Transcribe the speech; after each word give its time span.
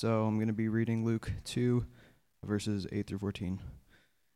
So 0.00 0.24
I'm 0.24 0.36
going 0.36 0.46
to 0.46 0.54
be 0.54 0.70
reading 0.70 1.04
Luke 1.04 1.30
2, 1.44 1.84
verses 2.46 2.86
8 2.90 3.06
through 3.06 3.18
14. 3.18 3.60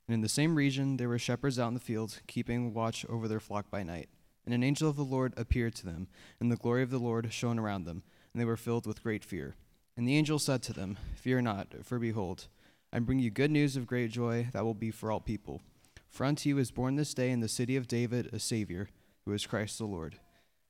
And 0.06 0.14
in 0.14 0.20
the 0.20 0.28
same 0.28 0.56
region, 0.56 0.98
there 0.98 1.08
were 1.08 1.18
shepherds 1.18 1.58
out 1.58 1.68
in 1.68 1.72
the 1.72 1.80
field, 1.80 2.20
keeping 2.26 2.74
watch 2.74 3.06
over 3.08 3.26
their 3.26 3.40
flock 3.40 3.70
by 3.70 3.82
night. 3.82 4.10
And 4.44 4.52
an 4.52 4.62
angel 4.62 4.90
of 4.90 4.96
the 4.96 5.02
Lord 5.02 5.32
appeared 5.38 5.74
to 5.76 5.86
them, 5.86 6.08
and 6.38 6.52
the 6.52 6.58
glory 6.58 6.82
of 6.82 6.90
the 6.90 6.98
Lord 6.98 7.32
shone 7.32 7.58
around 7.58 7.86
them, 7.86 8.02
and 8.34 8.42
they 8.42 8.44
were 8.44 8.58
filled 8.58 8.86
with 8.86 9.02
great 9.02 9.24
fear. 9.24 9.54
And 9.96 10.06
the 10.06 10.18
angel 10.18 10.38
said 10.38 10.62
to 10.64 10.74
them, 10.74 10.98
Fear 11.16 11.40
not, 11.40 11.68
for 11.82 11.98
behold, 11.98 12.48
I 12.92 12.98
bring 12.98 13.20
you 13.20 13.30
good 13.30 13.50
news 13.50 13.74
of 13.74 13.86
great 13.86 14.10
joy 14.10 14.48
that 14.52 14.66
will 14.66 14.74
be 14.74 14.90
for 14.90 15.10
all 15.10 15.20
people. 15.20 15.62
For 16.10 16.26
unto 16.26 16.50
you 16.50 16.58
is 16.58 16.72
born 16.72 16.96
this 16.96 17.14
day 17.14 17.30
in 17.30 17.40
the 17.40 17.48
city 17.48 17.74
of 17.74 17.88
David 17.88 18.28
a 18.34 18.38
Savior, 18.38 18.90
who 19.24 19.32
is 19.32 19.46
Christ 19.46 19.78
the 19.78 19.86
Lord. 19.86 20.16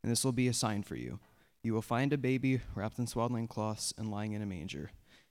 And 0.04 0.12
this 0.12 0.24
will 0.24 0.30
be 0.30 0.46
a 0.46 0.54
sign 0.54 0.84
for 0.84 0.94
you. 0.94 1.18
You 1.64 1.72
will 1.72 1.82
find 1.82 2.12
a 2.12 2.18
baby 2.18 2.60
wrapped 2.74 2.98
in 2.98 3.06
swaddling 3.06 3.48
cloths 3.48 3.94
and 3.96 4.10
lying 4.10 4.34
in 4.34 4.42
a 4.42 4.46
manger. 4.46 4.90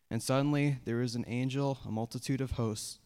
And 0.09 0.21
suddenly 0.21 0.79
there 0.83 0.97
was 0.97 1.13
an 1.13 1.25
angel, 1.27 1.77
a 1.85 1.91
multitude 1.91 2.41
of 2.41 2.53
hosts, 2.53 2.97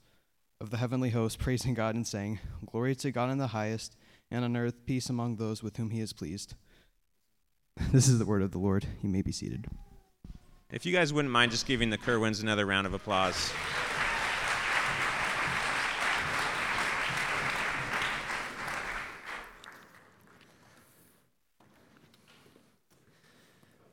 of 0.61 0.69
the 0.69 0.77
heavenly 0.77 1.09
host, 1.09 1.37
praising 1.39 1.73
God 1.73 1.93
and 1.93 2.07
saying, 2.07 2.39
Glory 2.65 2.95
to 2.95 3.11
God 3.11 3.29
in 3.29 3.37
the 3.37 3.47
highest, 3.47 3.97
and 4.31 4.45
on 4.45 4.55
earth 4.55 4.85
peace 4.85 5.09
among 5.09 5.35
those 5.35 5.61
with 5.61 5.75
whom 5.75 5.89
he 5.89 5.99
is 5.99 6.13
pleased. 6.13 6.55
This 7.91 8.07
is 8.07 8.17
the 8.17 8.25
word 8.25 8.41
of 8.41 8.51
the 8.51 8.59
Lord. 8.59 8.87
You 9.03 9.09
may 9.09 9.21
be 9.21 9.33
seated. 9.33 9.67
If 10.71 10.85
you 10.85 10.93
guys 10.93 11.13
wouldn't 11.13 11.31
mind 11.31 11.51
just 11.51 11.67
giving 11.67 11.89
the 11.89 11.97
Kerwins 11.97 12.41
another 12.41 12.65
round 12.65 12.87
of 12.87 12.93
applause. 12.93 13.51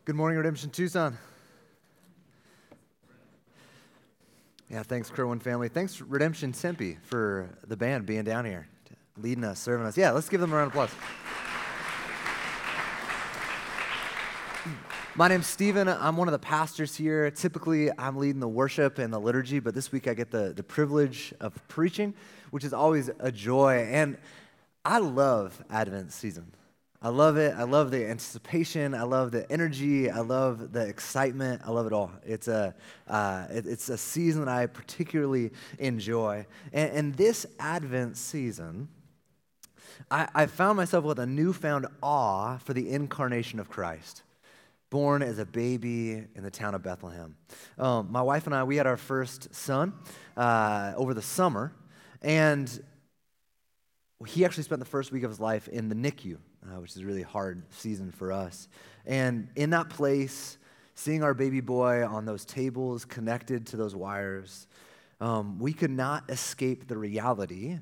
Good 0.07 0.17
morning, 0.17 0.37
Redemption 0.37 0.69
Tucson. 0.69 1.17
Yeah, 4.69 4.83
thanks, 4.83 5.09
Kerwin 5.09 5.41
family. 5.41 5.71
Thanks, 5.71 5.99
Redemption 6.03 6.53
Tempe, 6.53 6.99
for 7.05 7.49
the 7.67 7.75
band 7.75 8.05
being 8.05 8.23
down 8.23 8.45
here, 8.45 8.69
leading 9.17 9.45
us, 9.45 9.61
serving 9.61 9.87
us. 9.87 9.97
Yeah, 9.97 10.11
let's 10.11 10.29
give 10.29 10.43
them 10.43 10.53
a 10.53 10.57
round 10.57 10.67
of 10.67 10.73
applause. 10.75 10.91
My 15.15 15.27
name's 15.29 15.47
Stephen. 15.47 15.89
I'm 15.89 16.19
one 16.19 16.29
of 16.29 16.33
the 16.33 16.39
pastors 16.39 16.95
here. 16.95 17.31
Typically, 17.31 17.91
I'm 17.99 18.19
leading 18.19 18.41
the 18.41 18.49
worship 18.49 18.99
and 18.99 19.11
the 19.11 19.19
liturgy, 19.19 19.59
but 19.59 19.75
this 19.75 19.91
week 19.91 20.07
I 20.07 20.13
get 20.13 20.31
the, 20.31 20.53
the 20.55 20.63
privilege 20.63 21.33
of 21.41 21.55
preaching, 21.69 22.13
which 22.51 22.65
is 22.65 22.75
always 22.75 23.09
a 23.21 23.33
joy. 23.33 23.89
And 23.91 24.19
I 24.85 24.99
love 24.99 25.65
Advent 25.71 26.13
season. 26.13 26.53
I 27.05 27.11
love 27.11 27.37
it. 27.37 27.55
I 27.55 27.65
love 27.65 27.91
the 27.91 28.09
anticipation. 28.09 28.95
I 28.95 29.03
love 29.03 29.31
the 29.31 29.51
energy. 29.53 30.11
I 30.11 30.21
love 30.21 30.73
the 30.73 30.81
excitement. 30.87 31.61
I 31.63 31.71
love 31.71 31.87
it 31.87 31.93
all. 31.93 32.11
It's 32.25 32.49
a, 32.49 32.75
uh, 33.07 33.45
it, 33.51 33.67
it's 33.67 33.91
a 33.91 33.99
season 33.99 34.47
that 34.47 34.51
I 34.51 34.65
particularly 34.65 35.51
enjoy. 35.79 36.47
And, 36.73 36.91
and 36.93 37.15
this 37.15 37.45
Advent 37.61 38.17
season, 38.17 38.89
I, 40.11 40.29
I 40.35 40.47
found 40.47 40.79
myself 40.79 41.05
with 41.05 41.19
a 41.19 41.27
newfound 41.27 41.87
awe 42.03 42.57
for 42.57 42.73
the 42.73 42.89
incarnation 42.89 43.61
of 43.61 43.69
Christ 43.69 44.23
born 44.89 45.21
as 45.21 45.39
a 45.39 45.45
baby 45.45 46.25
in 46.35 46.43
the 46.43 46.51
town 46.51 46.75
of 46.75 46.83
Bethlehem. 46.83 47.37
Um, 47.77 48.13
my 48.13 48.23
wife 48.23 48.47
and 48.47 48.55
I, 48.55 48.65
we 48.65 48.77
had 48.77 48.87
our 48.87 48.97
first 48.97 49.55
son 49.55 49.93
uh, 50.39 50.95
over 50.97 51.13
the 51.13 51.21
summer, 51.21 51.75
and 52.23 52.83
he 54.27 54.45
actually 54.45 54.63
spent 54.63 54.79
the 54.79 54.87
first 54.87 55.13
week 55.13 55.23
of 55.23 55.31
his 55.31 55.41
life 55.41 55.69
in 55.69 55.91
the 55.91 55.95
NICU, 55.95 56.39
uh, 56.67 56.81
which 56.81 56.93
is 56.93 56.99
a 56.99 57.07
really 57.07 57.23
hard 57.23 57.63
season 57.71 58.11
for 58.11 58.33
us. 58.33 58.69
And 59.07 59.49
in 59.57 59.71
that 59.71 59.91
place, 59.91 60.59
seeing 60.95 61.23
our 61.23 61.35
baby 61.35 61.61
boy 61.61 62.07
on 62.07 62.25
those 62.25 62.45
tables 62.45 63.05
connected 63.05 63.67
to 63.69 63.77
those 63.77 63.95
wires, 63.95 64.67
um, 65.21 65.59
we 65.59 65.73
could 65.73 65.91
not 65.91 66.29
escape 66.31 66.89
the 66.89 66.97
reality 66.97 67.79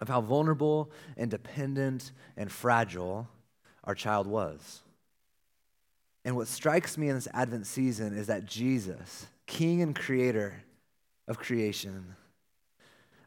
of 0.00 0.08
how 0.08 0.20
vulnerable 0.20 0.90
and 1.16 1.30
dependent 1.30 2.12
and 2.36 2.50
fragile 2.50 3.28
our 3.84 3.94
child 3.94 4.26
was. 4.26 4.82
And 6.24 6.34
what 6.34 6.48
strikes 6.48 6.98
me 6.98 7.08
in 7.08 7.14
this 7.14 7.28
Advent 7.32 7.66
season 7.66 8.16
is 8.16 8.26
that 8.26 8.46
Jesus, 8.46 9.26
King 9.46 9.80
and 9.80 9.94
Creator 9.94 10.62
of 11.28 11.38
creation, 11.38 12.16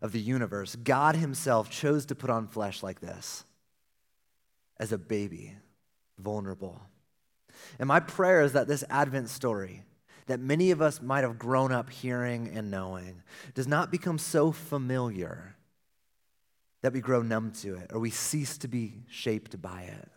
of 0.02 0.12
the 0.12 0.20
universe, 0.20 0.76
God 0.76 1.16
Himself 1.16 1.70
chose 1.70 2.06
to 2.08 2.16
put 2.16 2.30
on 2.30 2.48
flesh 2.48 2.84
like 2.84 3.00
this 3.00 3.46
as 4.80 4.92
a 4.92 4.98
baby, 4.98 5.56
vulnerable. 6.18 6.82
And 7.78 7.88
my 7.88 8.00
prayer 8.00 8.42
is 8.42 8.54
that 8.54 8.68
this 8.68 8.84
Advent 8.90 9.30
story, 9.30 9.84
that 10.28 10.40
many 10.40 10.72
of 10.72 10.82
us 10.82 11.02
might 11.02 11.24
have 11.24 11.38
grown 11.38 11.72
up 11.72 11.90
hearing 11.90 12.50
and 12.54 12.72
knowing, 12.72 13.24
does 13.54 13.68
not 13.68 13.92
become 13.92 14.18
so 14.18 14.52
familiar 14.52 15.56
that 16.82 16.94
we 16.94 17.02
grow 17.02 17.22
numb 17.22 17.52
to 17.52 17.76
it 17.76 17.92
or 17.94 18.00
we 18.00 18.10
cease 18.10 18.58
to 18.60 18.68
be 18.68 18.94
shaped 19.10 19.62
by 19.62 19.82
it. 19.82 20.10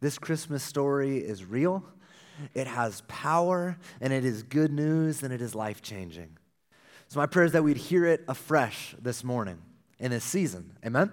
This 0.00 0.18
Christmas 0.18 0.62
story 0.62 1.18
is 1.18 1.44
real, 1.44 1.84
it 2.54 2.66
has 2.66 3.02
power, 3.06 3.76
and 4.00 4.14
it 4.14 4.24
is 4.24 4.42
good 4.42 4.72
news, 4.72 5.22
and 5.22 5.30
it 5.30 5.42
is 5.42 5.54
life 5.54 5.82
changing. 5.82 6.38
So, 7.08 7.18
my 7.18 7.26
prayer 7.26 7.44
is 7.44 7.52
that 7.52 7.64
we'd 7.64 7.76
hear 7.76 8.06
it 8.06 8.24
afresh 8.26 8.94
this 9.02 9.22
morning 9.22 9.58
in 9.98 10.10
this 10.10 10.24
season. 10.24 10.78
Amen? 10.86 11.10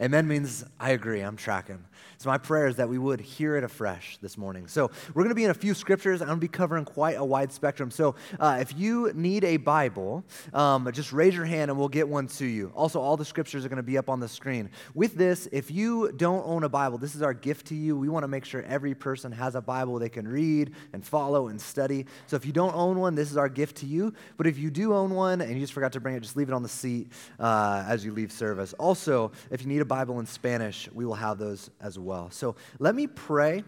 Amen 0.00 0.26
means 0.26 0.64
I 0.78 0.90
agree, 0.92 1.20
I'm 1.20 1.36
tracking. 1.36 1.84
So, 2.16 2.30
my 2.30 2.38
prayer 2.38 2.66
is 2.66 2.76
that 2.76 2.88
we 2.88 2.96
would 2.96 3.20
hear 3.20 3.56
it 3.56 3.64
afresh 3.64 4.16
this 4.18 4.38
morning. 4.38 4.66
So, 4.66 4.90
we're 5.14 5.22
going 5.22 5.30
to 5.30 5.34
be 5.34 5.44
in 5.44 5.50
a 5.50 5.54
few 5.54 5.74
scriptures. 5.74 6.22
I'm 6.22 6.28
going 6.28 6.38
to 6.38 6.40
be 6.40 6.48
covering 6.48 6.86
quite 6.86 7.16
a 7.16 7.24
wide 7.24 7.52
spectrum. 7.52 7.90
So, 7.90 8.14
uh, 8.38 8.58
if 8.60 8.76
you 8.78 9.12
need 9.14 9.44
a 9.44 9.58
Bible, 9.58 10.24
um, 10.54 10.90
just 10.92 11.12
raise 11.12 11.34
your 11.34 11.44
hand 11.44 11.70
and 11.70 11.78
we'll 11.78 11.88
get 11.88 12.08
one 12.08 12.26
to 12.28 12.46
you. 12.46 12.72
Also, 12.74 12.98
all 12.98 13.18
the 13.18 13.24
scriptures 13.24 13.64
are 13.64 13.68
going 13.68 13.76
to 13.78 13.82
be 13.82 13.98
up 13.98 14.08
on 14.08 14.20
the 14.20 14.28
screen. 14.28 14.70
With 14.94 15.16
this, 15.16 15.48
if 15.52 15.70
you 15.70 16.12
don't 16.12 16.46
own 16.46 16.64
a 16.64 16.68
Bible, 16.68 16.96
this 16.96 17.14
is 17.14 17.20
our 17.20 17.34
gift 17.34 17.66
to 17.68 17.74
you. 17.74 17.96
We 17.96 18.08
want 18.08 18.24
to 18.24 18.28
make 18.28 18.46
sure 18.46 18.62
every 18.62 18.94
person 18.94 19.32
has 19.32 19.54
a 19.54 19.60
Bible 19.60 19.98
they 19.98 20.08
can 20.08 20.26
read 20.26 20.72
and 20.94 21.04
follow 21.04 21.48
and 21.48 21.60
study. 21.60 22.06
So, 22.26 22.36
if 22.36 22.46
you 22.46 22.52
don't 22.52 22.74
own 22.74 22.98
one, 22.98 23.14
this 23.14 23.30
is 23.30 23.36
our 23.36 23.50
gift 23.50 23.78
to 23.78 23.86
you. 23.86 24.14
But 24.38 24.46
if 24.46 24.58
you 24.58 24.70
do 24.70 24.94
own 24.94 25.14
one 25.14 25.42
and 25.42 25.52
you 25.52 25.60
just 25.60 25.74
forgot 25.74 25.92
to 25.92 26.00
bring 26.00 26.16
it, 26.16 26.20
just 26.20 26.36
leave 26.36 26.48
it 26.48 26.54
on 26.54 26.62
the 26.62 26.68
seat 26.70 27.12
uh, 27.38 27.84
as 27.86 28.02
you 28.02 28.12
leave 28.12 28.32
service. 28.32 28.72
Also, 28.74 29.32
if 29.50 29.60
you 29.60 29.68
need 29.68 29.80
a 29.80 29.89
Bible 29.90 30.20
in 30.20 30.26
Spanish, 30.26 30.88
we 30.92 31.04
will 31.04 31.16
have 31.16 31.38
those 31.38 31.68
as 31.80 31.98
well. 31.98 32.30
So 32.30 32.54
let 32.78 32.94
me 32.94 33.08
pray, 33.08 33.64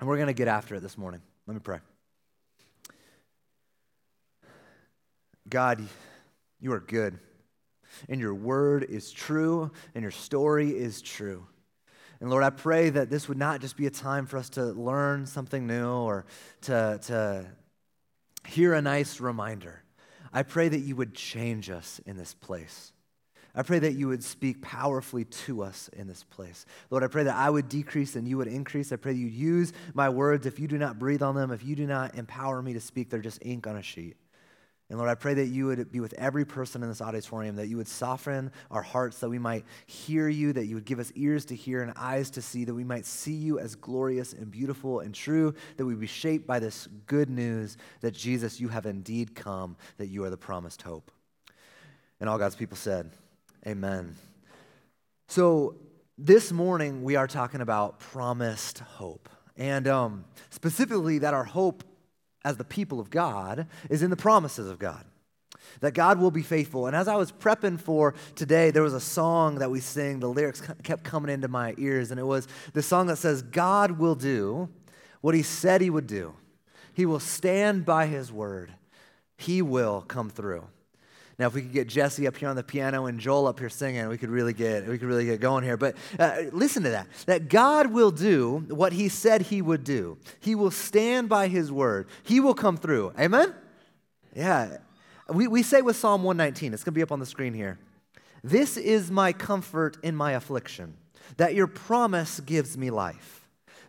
and 0.00 0.08
we're 0.08 0.16
going 0.16 0.26
to 0.26 0.32
get 0.32 0.48
after 0.48 0.74
it 0.74 0.80
this 0.80 0.98
morning. 0.98 1.22
Let 1.46 1.54
me 1.54 1.60
pray. 1.60 1.78
God, 5.48 5.86
you 6.58 6.72
are 6.72 6.80
good, 6.80 7.16
and 8.08 8.20
your 8.20 8.34
word 8.34 8.82
is 8.82 9.12
true, 9.12 9.70
and 9.94 10.02
your 10.02 10.10
story 10.10 10.70
is 10.70 11.00
true. 11.00 11.46
And 12.20 12.28
Lord, 12.28 12.42
I 12.42 12.50
pray 12.50 12.90
that 12.90 13.08
this 13.08 13.28
would 13.28 13.38
not 13.38 13.60
just 13.60 13.76
be 13.76 13.86
a 13.86 13.90
time 13.90 14.26
for 14.26 14.36
us 14.36 14.50
to 14.50 14.64
learn 14.64 15.26
something 15.26 15.64
new 15.64 15.90
or 15.90 16.26
to, 16.62 16.98
to 17.04 17.46
hear 18.48 18.74
a 18.74 18.82
nice 18.82 19.20
reminder. 19.20 19.84
I 20.32 20.42
pray 20.42 20.68
that 20.68 20.80
you 20.80 20.96
would 20.96 21.14
change 21.14 21.70
us 21.70 22.00
in 22.04 22.16
this 22.16 22.34
place. 22.34 22.92
I 23.54 23.62
pray 23.62 23.80
that 23.80 23.94
you 23.94 24.08
would 24.08 24.22
speak 24.22 24.62
powerfully 24.62 25.24
to 25.24 25.62
us 25.62 25.88
in 25.92 26.06
this 26.06 26.22
place. 26.22 26.66
Lord, 26.90 27.02
I 27.02 27.08
pray 27.08 27.24
that 27.24 27.36
I 27.36 27.50
would 27.50 27.68
decrease 27.68 28.16
and 28.16 28.26
you 28.26 28.36
would 28.36 28.48
increase. 28.48 28.92
I 28.92 28.96
pray 28.96 29.12
that 29.12 29.18
you'd 29.18 29.32
use 29.32 29.72
my 29.94 30.08
words. 30.08 30.46
If 30.46 30.60
you 30.60 30.68
do 30.68 30.78
not 30.78 30.98
breathe 30.98 31.22
on 31.22 31.34
them, 31.34 31.50
if 31.50 31.64
you 31.64 31.74
do 31.74 31.86
not 31.86 32.14
empower 32.14 32.62
me 32.62 32.74
to 32.74 32.80
speak, 32.80 33.10
they're 33.10 33.20
just 33.20 33.44
ink 33.44 33.66
on 33.66 33.76
a 33.76 33.82
sheet. 33.82 34.16
And 34.88 34.98
Lord, 34.98 35.08
I 35.08 35.14
pray 35.14 35.34
that 35.34 35.46
you 35.46 35.66
would 35.66 35.92
be 35.92 36.00
with 36.00 36.14
every 36.14 36.44
person 36.44 36.82
in 36.82 36.88
this 36.88 37.00
auditorium, 37.00 37.54
that 37.56 37.68
you 37.68 37.76
would 37.76 37.86
soften 37.86 38.50
our 38.72 38.82
hearts, 38.82 39.20
that 39.20 39.28
we 39.28 39.38
might 39.38 39.64
hear 39.86 40.28
you, 40.28 40.52
that 40.52 40.66
you 40.66 40.74
would 40.74 40.84
give 40.84 40.98
us 40.98 41.12
ears 41.14 41.44
to 41.46 41.54
hear 41.54 41.82
and 41.82 41.92
eyes 41.96 42.28
to 42.30 42.42
see, 42.42 42.64
that 42.64 42.74
we 42.74 42.82
might 42.82 43.06
see 43.06 43.32
you 43.32 43.60
as 43.60 43.76
glorious 43.76 44.32
and 44.32 44.50
beautiful 44.50 44.98
and 44.98 45.14
true, 45.14 45.54
that 45.76 45.86
we 45.86 45.94
be 45.94 46.08
shaped 46.08 46.44
by 46.44 46.58
this 46.58 46.88
good 47.06 47.30
news 47.30 47.76
that 48.00 48.14
Jesus, 48.14 48.60
you 48.60 48.66
have 48.66 48.84
indeed 48.84 49.36
come, 49.36 49.76
that 49.96 50.08
you 50.08 50.24
are 50.24 50.30
the 50.30 50.36
promised 50.36 50.82
hope. 50.82 51.12
And 52.18 52.28
all 52.28 52.36
God's 52.36 52.56
people 52.56 52.76
said, 52.76 53.12
Amen. 53.66 54.16
So, 55.28 55.76
this 56.16 56.50
morning 56.50 57.02
we 57.02 57.16
are 57.16 57.26
talking 57.26 57.60
about 57.60 57.98
promised 57.98 58.78
hope. 58.78 59.28
And 59.56 59.86
um, 59.86 60.24
specifically, 60.48 61.18
that 61.18 61.34
our 61.34 61.44
hope 61.44 61.84
as 62.42 62.56
the 62.56 62.64
people 62.64 63.00
of 63.00 63.10
God 63.10 63.66
is 63.90 64.02
in 64.02 64.08
the 64.08 64.16
promises 64.16 64.68
of 64.68 64.78
God. 64.78 65.04
That 65.80 65.92
God 65.92 66.18
will 66.18 66.30
be 66.30 66.42
faithful. 66.42 66.86
And 66.86 66.96
as 66.96 67.06
I 67.06 67.16
was 67.16 67.30
prepping 67.32 67.78
for 67.78 68.14
today, 68.34 68.70
there 68.70 68.82
was 68.82 68.94
a 68.94 69.00
song 69.00 69.56
that 69.56 69.70
we 69.70 69.80
sing. 69.80 70.20
The 70.20 70.28
lyrics 70.28 70.62
kept 70.82 71.04
coming 71.04 71.30
into 71.30 71.48
my 71.48 71.74
ears, 71.76 72.10
and 72.10 72.18
it 72.18 72.24
was 72.24 72.48
the 72.72 72.82
song 72.82 73.08
that 73.08 73.16
says, 73.16 73.42
God 73.42 73.92
will 73.92 74.14
do 74.14 74.70
what 75.20 75.34
he 75.34 75.42
said 75.42 75.82
he 75.82 75.90
would 75.90 76.06
do. 76.06 76.34
He 76.94 77.04
will 77.04 77.20
stand 77.20 77.84
by 77.84 78.06
his 78.06 78.32
word. 78.32 78.72
He 79.36 79.60
will 79.60 80.00
come 80.00 80.30
through. 80.30 80.64
Now, 81.40 81.46
if 81.46 81.54
we 81.54 81.62
could 81.62 81.72
get 81.72 81.88
Jesse 81.88 82.26
up 82.26 82.36
here 82.36 82.50
on 82.50 82.56
the 82.56 82.62
piano 82.62 83.06
and 83.06 83.18
Joel 83.18 83.46
up 83.46 83.58
here 83.58 83.70
singing, 83.70 84.06
we 84.08 84.18
could 84.18 84.28
really 84.28 84.52
get 84.52 84.86
we 84.86 84.98
could 84.98 85.08
really 85.08 85.24
get 85.24 85.40
going 85.40 85.64
here. 85.64 85.78
But 85.78 85.96
uh, 86.18 86.42
listen 86.52 86.82
to 86.82 86.90
that: 86.90 87.06
that 87.24 87.48
God 87.48 87.86
will 87.86 88.10
do 88.10 88.66
what 88.68 88.92
He 88.92 89.08
said 89.08 89.40
He 89.40 89.62
would 89.62 89.82
do. 89.82 90.18
He 90.40 90.54
will 90.54 90.70
stand 90.70 91.30
by 91.30 91.48
His 91.48 91.72
word. 91.72 92.08
He 92.24 92.40
will 92.40 92.52
come 92.52 92.76
through. 92.76 93.14
Amen. 93.18 93.54
Yeah, 94.36 94.76
we 95.32 95.48
we 95.48 95.62
say 95.62 95.80
with 95.80 95.96
Psalm 95.96 96.24
119. 96.24 96.74
It's 96.74 96.84
going 96.84 96.92
to 96.92 96.98
be 96.98 97.02
up 97.02 97.10
on 97.10 97.20
the 97.20 97.26
screen 97.26 97.54
here. 97.54 97.78
This 98.44 98.76
is 98.76 99.10
my 99.10 99.32
comfort 99.32 99.96
in 100.02 100.14
my 100.14 100.32
affliction, 100.32 100.92
that 101.38 101.54
Your 101.54 101.68
promise 101.68 102.40
gives 102.40 102.76
me 102.76 102.90
life. 102.90 103.39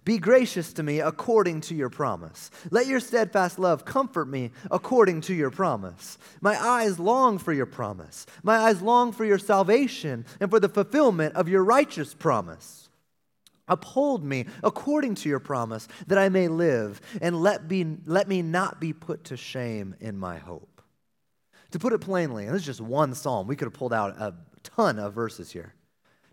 Be 0.03 0.17
gracious 0.17 0.73
to 0.73 0.83
me 0.83 0.99
according 0.99 1.61
to 1.61 1.75
your 1.75 1.89
promise. 1.89 2.49
Let 2.71 2.87
your 2.87 2.99
steadfast 2.99 3.59
love 3.59 3.85
comfort 3.85 4.25
me 4.25 4.51
according 4.71 5.21
to 5.21 5.33
your 5.33 5.51
promise. 5.51 6.17
My 6.41 6.59
eyes 6.59 6.97
long 6.97 7.37
for 7.37 7.53
your 7.53 7.67
promise. 7.67 8.25
My 8.41 8.57
eyes 8.57 8.81
long 8.81 9.11
for 9.11 9.25
your 9.25 9.37
salvation 9.37 10.25
and 10.39 10.49
for 10.49 10.59
the 10.59 10.69
fulfillment 10.69 11.35
of 11.35 11.47
your 11.47 11.63
righteous 11.63 12.15
promise. 12.15 12.89
Uphold 13.67 14.23
me 14.23 14.47
according 14.63 15.15
to 15.15 15.29
your 15.29 15.39
promise 15.39 15.87
that 16.07 16.17
I 16.17 16.29
may 16.29 16.47
live, 16.47 16.99
and 17.21 17.41
let, 17.41 17.67
be, 17.67 17.85
let 18.05 18.27
me 18.27 18.41
not 18.41 18.81
be 18.81 18.91
put 18.91 19.25
to 19.25 19.37
shame 19.37 19.95
in 19.99 20.17
my 20.17 20.39
hope. 20.39 20.81
To 21.69 21.79
put 21.79 21.93
it 21.93 22.01
plainly, 22.01 22.45
and 22.45 22.55
this 22.55 22.63
is 22.63 22.65
just 22.65 22.81
one 22.81 23.13
psalm, 23.13 23.47
we 23.47 23.55
could 23.55 23.67
have 23.67 23.73
pulled 23.73 23.93
out 23.93 24.17
a 24.19 24.33
ton 24.63 24.99
of 24.99 25.13
verses 25.13 25.51
here. 25.51 25.73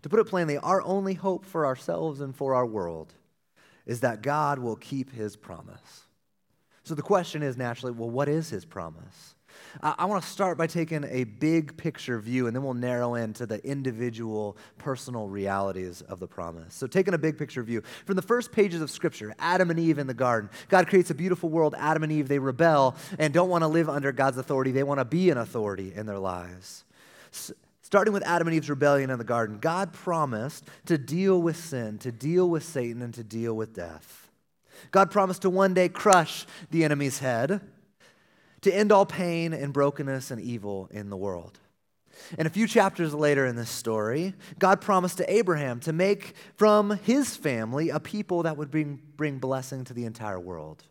To 0.01 0.09
put 0.09 0.19
it 0.19 0.25
plainly, 0.25 0.57
our 0.57 0.81
only 0.81 1.13
hope 1.13 1.45
for 1.45 1.65
ourselves 1.65 2.19
and 2.19 2.35
for 2.35 2.55
our 2.55 2.65
world 2.65 3.13
is 3.89 4.01
that 4.01 4.21
God 4.21 4.59
will 4.59 4.75
keep 4.75 5.11
his 5.11 5.35
promise. 5.35 6.03
So 6.83 6.93
the 6.93 7.01
question 7.01 7.41
is 7.41 7.57
naturally, 7.57 7.91
well, 7.91 8.09
what 8.09 8.29
is 8.29 8.47
his 8.47 8.63
promise? 8.63 9.33
I, 9.81 10.05
want 10.05 10.23
to 10.23 10.29
start 10.29 10.59
by 10.59 10.67
taking 10.67 11.03
a 11.09 11.23
big 11.23 11.75
picture 11.75 12.19
view, 12.19 12.45
and 12.45 12.55
then 12.55 12.63
we'll 12.63 12.75
narrow 12.75 13.15
into 13.15 13.47
the 13.47 13.63
individual 13.65 14.57
personal 14.77 15.27
realities 15.27 16.01
of 16.01 16.19
the 16.19 16.27
promise. 16.27 16.75
So, 16.75 16.85
taking 16.85 17.15
a 17.15 17.17
big 17.17 17.37
picture 17.37 17.63
view, 17.63 17.81
from 18.05 18.15
the 18.15 18.21
first 18.21 18.51
pages 18.51 18.81
of 18.81 18.91
Scripture, 18.91 19.33
Adam 19.39 19.71
and 19.71 19.79
Eve 19.79 19.97
in 19.97 20.05
the 20.05 20.13
garden, 20.13 20.51
God 20.69 20.87
creates 20.87 21.09
a 21.09 21.15
beautiful 21.15 21.49
world. 21.49 21.75
Adam 21.77 22.03
and 22.03 22.11
Eve, 22.11 22.27
they 22.27 22.39
rebel 22.39 22.95
and 23.17 23.33
don't 23.33 23.49
want 23.49 23.63
to 23.63 23.67
live 23.67 23.89
under 23.89 24.11
God's 24.11 24.37
authority, 24.37 24.71
they 24.71 24.83
want 24.83 24.99
to 24.99 25.05
be 25.05 25.31
an 25.31 25.37
authority 25.39 25.93
in 25.95 26.05
their 26.05 26.19
lives. 26.19 26.85
So, 27.31 27.53
Starting 27.89 28.13
with 28.13 28.21
Adam 28.21 28.47
and 28.47 28.55
Eve's 28.55 28.69
rebellion 28.69 29.09
in 29.09 29.17
the 29.17 29.23
garden, 29.23 29.57
God 29.57 29.93
promised 29.93 30.63
to 30.85 30.95
deal 30.95 31.41
with 31.41 31.57
sin, 31.57 31.97
to 31.97 32.11
deal 32.11 32.47
with 32.47 32.63
Satan, 32.63 33.01
and 33.01 33.11
to 33.15 33.23
deal 33.23 33.55
with 33.55 33.73
death. 33.73 34.29
God 34.91 35.09
promised 35.09 35.41
to 35.41 35.49
one 35.49 35.73
day 35.73 35.89
crush 35.89 36.45
the 36.69 36.83
enemy's 36.83 37.17
head, 37.17 37.61
to 38.61 38.71
end 38.71 38.91
all 38.91 39.07
pain 39.07 39.53
and 39.53 39.73
brokenness 39.73 40.29
and 40.29 40.39
evil 40.39 40.87
in 40.91 41.09
the 41.09 41.17
world. 41.17 41.57
And 42.37 42.45
a 42.45 42.51
few 42.51 42.67
chapters 42.67 43.11
later 43.15 43.47
in 43.47 43.55
this 43.55 43.71
story, 43.71 44.35
God 44.59 44.81
promised 44.81 45.17
to 45.17 45.33
Abraham 45.33 45.79
to 45.79 45.91
make 45.91 46.35
from 46.57 46.91
his 46.91 47.35
family 47.35 47.89
a 47.89 47.99
people 47.99 48.43
that 48.43 48.55
would 48.55 48.69
bring, 48.69 49.01
bring 49.17 49.39
blessing 49.39 49.83
to 49.85 49.95
the 49.95 50.05
entire 50.05 50.39
world. 50.39 50.83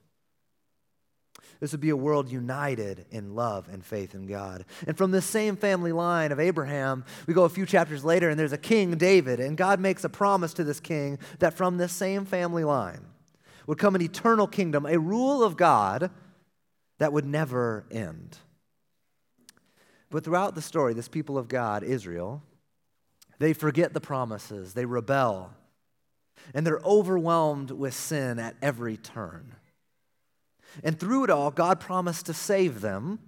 This 1.60 1.72
would 1.72 1.80
be 1.80 1.90
a 1.90 1.96
world 1.96 2.30
united 2.30 3.06
in 3.10 3.34
love 3.34 3.68
and 3.68 3.84
faith 3.84 4.14
in 4.14 4.26
God. 4.26 4.64
And 4.86 4.96
from 4.96 5.10
this 5.10 5.26
same 5.26 5.56
family 5.56 5.92
line 5.92 6.30
of 6.30 6.38
Abraham, 6.38 7.04
we 7.26 7.34
go 7.34 7.44
a 7.44 7.48
few 7.48 7.66
chapters 7.66 8.04
later, 8.04 8.30
and 8.30 8.38
there's 8.38 8.52
a 8.52 8.58
king, 8.58 8.92
David, 8.96 9.40
and 9.40 9.56
God 9.56 9.80
makes 9.80 10.04
a 10.04 10.08
promise 10.08 10.54
to 10.54 10.64
this 10.64 10.78
king 10.78 11.18
that 11.40 11.54
from 11.54 11.76
this 11.76 11.92
same 11.92 12.24
family 12.24 12.64
line 12.64 13.04
would 13.66 13.78
come 13.78 13.94
an 13.94 14.02
eternal 14.02 14.46
kingdom, 14.46 14.86
a 14.86 14.98
rule 14.98 15.42
of 15.42 15.56
God 15.56 16.10
that 16.98 17.12
would 17.12 17.26
never 17.26 17.84
end. 17.90 18.38
But 20.10 20.24
throughout 20.24 20.54
the 20.54 20.62
story, 20.62 20.94
this 20.94 21.08
people 21.08 21.36
of 21.36 21.48
God, 21.48 21.82
Israel, 21.82 22.42
they 23.38 23.52
forget 23.52 23.92
the 23.92 24.00
promises, 24.00 24.74
they 24.74 24.84
rebel, 24.84 25.50
and 26.54 26.66
they're 26.66 26.80
overwhelmed 26.84 27.70
with 27.70 27.94
sin 27.94 28.38
at 28.38 28.56
every 28.62 28.96
turn. 28.96 29.54
And 30.84 30.98
through 30.98 31.24
it 31.24 31.30
all, 31.30 31.50
God 31.50 31.80
promised 31.80 32.26
to 32.26 32.34
save 32.34 32.80
them, 32.80 33.18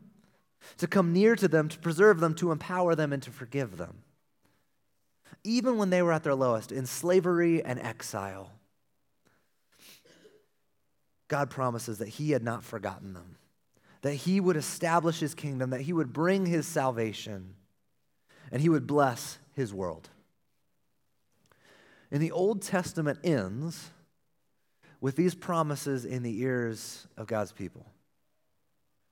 to 0.78 0.86
come 0.86 1.12
near 1.12 1.36
to 1.36 1.48
them, 1.48 1.68
to 1.68 1.78
preserve 1.78 2.20
them, 2.20 2.34
to 2.34 2.52
empower 2.52 2.94
them, 2.94 3.12
and 3.12 3.22
to 3.22 3.30
forgive 3.30 3.76
them. 3.76 4.02
Even 5.42 5.78
when 5.78 5.90
they 5.90 6.02
were 6.02 6.12
at 6.12 6.22
their 6.22 6.34
lowest, 6.34 6.70
in 6.70 6.86
slavery 6.86 7.64
and 7.64 7.80
exile, 7.80 8.52
God 11.28 11.48
promises 11.48 11.98
that 11.98 12.08
He 12.08 12.32
had 12.32 12.42
not 12.42 12.64
forgotten 12.64 13.14
them, 13.14 13.36
that 14.02 14.14
He 14.14 14.40
would 14.40 14.56
establish 14.56 15.20
His 15.20 15.34
kingdom, 15.34 15.70
that 15.70 15.82
He 15.82 15.92
would 15.92 16.12
bring 16.12 16.44
His 16.44 16.66
salvation, 16.66 17.54
and 18.52 18.60
He 18.60 18.68
would 18.68 18.86
bless 18.86 19.38
His 19.54 19.72
world. 19.72 20.10
And 22.10 22.20
the 22.20 22.32
Old 22.32 22.62
Testament 22.62 23.20
ends 23.22 23.90
with 25.00 25.16
these 25.16 25.34
promises 25.34 26.04
in 26.04 26.22
the 26.22 26.42
ears 26.42 27.06
of 27.16 27.26
God's 27.26 27.52
people, 27.52 27.86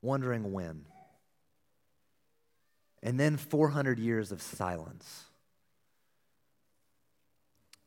wondering 0.03 0.53
when. 0.53 0.85
And 3.03 3.19
then 3.19 3.37
400 3.37 3.99
years 3.99 4.33
of 4.33 4.43
silence. 4.43 5.25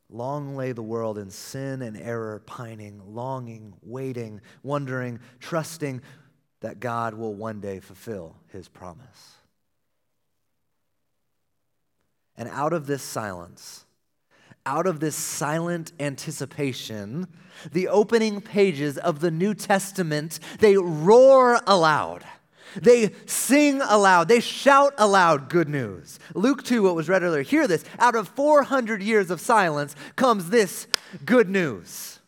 Long 0.08 0.56
lay 0.56 0.72
the 0.72 0.82
world 0.82 1.16
in 1.16 1.30
sin 1.30 1.80
and 1.80 1.96
error, 1.96 2.42
pining, 2.44 3.00
longing, 3.14 3.74
waiting, 3.82 4.40
wondering, 4.62 5.20
trusting 5.40 6.02
that 6.60 6.80
God 6.80 7.14
will 7.14 7.34
one 7.34 7.60
day 7.60 7.80
fulfill 7.80 8.36
his 8.48 8.68
promise. 8.68 9.36
And 12.36 12.48
out 12.48 12.72
of 12.72 12.86
this 12.86 13.02
silence, 13.02 13.84
out 14.64 14.86
of 14.86 15.00
this 15.00 15.16
silent 15.16 15.92
anticipation, 15.98 17.26
the 17.72 17.88
opening 17.88 18.40
pages 18.40 18.98
of 18.98 19.20
the 19.20 19.30
New 19.30 19.54
Testament, 19.54 20.38
they 20.58 20.76
roar 20.76 21.60
aloud. 21.66 22.24
They 22.76 23.10
sing 23.26 23.82
aloud. 23.82 24.28
They 24.28 24.40
shout 24.40 24.94
aloud 24.96 25.48
good 25.48 25.68
news. 25.68 26.18
Luke 26.34 26.62
2, 26.62 26.82
what 26.82 26.94
was 26.94 27.08
read 27.08 27.22
earlier, 27.22 27.42
hear 27.42 27.66
this. 27.66 27.84
Out 27.98 28.14
of 28.14 28.28
400 28.28 29.02
years 29.02 29.30
of 29.30 29.40
silence 29.40 29.94
comes 30.16 30.50
this 30.50 30.86
good 31.24 31.48
news. 31.48 32.20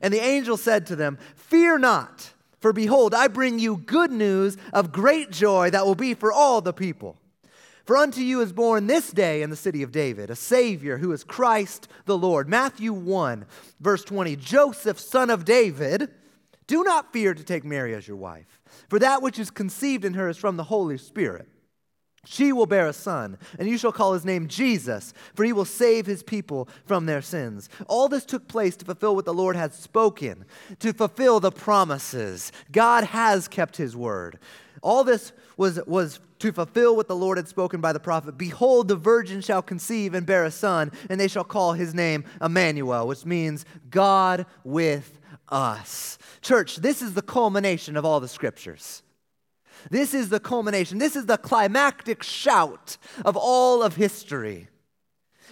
And 0.00 0.12
the 0.12 0.22
angel 0.22 0.56
said 0.56 0.86
to 0.86 0.96
them, 0.96 1.18
Fear 1.36 1.78
not, 1.78 2.32
for 2.58 2.72
behold, 2.72 3.14
I 3.14 3.28
bring 3.28 3.58
you 3.58 3.76
good 3.76 4.10
news 4.10 4.56
of 4.72 4.92
great 4.92 5.30
joy 5.30 5.70
that 5.70 5.86
will 5.86 5.94
be 5.94 6.14
for 6.14 6.32
all 6.32 6.60
the 6.60 6.72
people. 6.72 7.16
For 7.84 7.96
unto 7.96 8.20
you 8.20 8.40
is 8.40 8.52
born 8.52 8.86
this 8.86 9.10
day 9.10 9.42
in 9.42 9.50
the 9.50 9.56
city 9.56 9.82
of 9.82 9.92
David 9.92 10.30
a 10.30 10.36
Savior 10.36 10.98
who 10.98 11.12
is 11.12 11.24
Christ 11.24 11.88
the 12.04 12.16
Lord. 12.16 12.48
Matthew 12.48 12.92
1, 12.92 13.44
verse 13.80 14.04
20 14.04 14.36
Joseph, 14.36 15.00
son 15.00 15.30
of 15.30 15.44
David, 15.44 16.10
do 16.66 16.84
not 16.84 17.12
fear 17.12 17.34
to 17.34 17.42
take 17.44 17.64
Mary 17.64 17.94
as 17.94 18.06
your 18.06 18.16
wife, 18.16 18.60
for 18.88 18.98
that 18.98 19.20
which 19.20 19.38
is 19.38 19.50
conceived 19.50 20.04
in 20.04 20.14
her 20.14 20.28
is 20.28 20.36
from 20.36 20.56
the 20.56 20.64
Holy 20.64 20.96
Spirit. 20.96 21.48
She 22.24 22.52
will 22.52 22.66
bear 22.66 22.86
a 22.86 22.92
son, 22.92 23.36
and 23.58 23.68
you 23.68 23.76
shall 23.76 23.90
call 23.90 24.12
his 24.12 24.24
name 24.24 24.46
Jesus, 24.46 25.12
for 25.34 25.42
he 25.44 25.52
will 25.52 25.64
save 25.64 26.06
his 26.06 26.22
people 26.22 26.68
from 26.84 27.04
their 27.04 27.20
sins. 27.20 27.68
All 27.88 28.08
this 28.08 28.24
took 28.24 28.46
place 28.46 28.76
to 28.76 28.84
fulfill 28.84 29.16
what 29.16 29.24
the 29.24 29.34
Lord 29.34 29.56
had 29.56 29.74
spoken, 29.74 30.44
to 30.78 30.92
fulfill 30.92 31.40
the 31.40 31.50
promises. 31.50 32.52
God 32.70 33.02
has 33.04 33.48
kept 33.48 33.76
his 33.76 33.96
word. 33.96 34.38
All 34.82 35.04
this 35.04 35.32
was, 35.56 35.80
was 35.86 36.20
to 36.40 36.52
fulfill 36.52 36.96
what 36.96 37.06
the 37.06 37.16
Lord 37.16 37.38
had 37.38 37.48
spoken 37.48 37.80
by 37.80 37.92
the 37.92 38.00
prophet 38.00 38.36
Behold, 38.36 38.88
the 38.88 38.96
virgin 38.96 39.40
shall 39.40 39.62
conceive 39.62 40.12
and 40.12 40.26
bear 40.26 40.44
a 40.44 40.50
son, 40.50 40.90
and 41.08 41.20
they 41.20 41.28
shall 41.28 41.44
call 41.44 41.72
his 41.72 41.94
name 41.94 42.24
Emmanuel, 42.40 43.06
which 43.06 43.24
means 43.24 43.64
God 43.88 44.44
with 44.64 45.20
us. 45.48 46.18
Church, 46.40 46.76
this 46.76 47.00
is 47.00 47.14
the 47.14 47.22
culmination 47.22 47.96
of 47.96 48.04
all 48.04 48.18
the 48.18 48.28
scriptures. 48.28 49.02
This 49.90 50.14
is 50.14 50.28
the 50.28 50.40
culmination. 50.40 50.98
This 50.98 51.16
is 51.16 51.26
the 51.26 51.38
climactic 51.38 52.22
shout 52.22 52.96
of 53.24 53.36
all 53.36 53.82
of 53.82 53.96
history. 53.96 54.68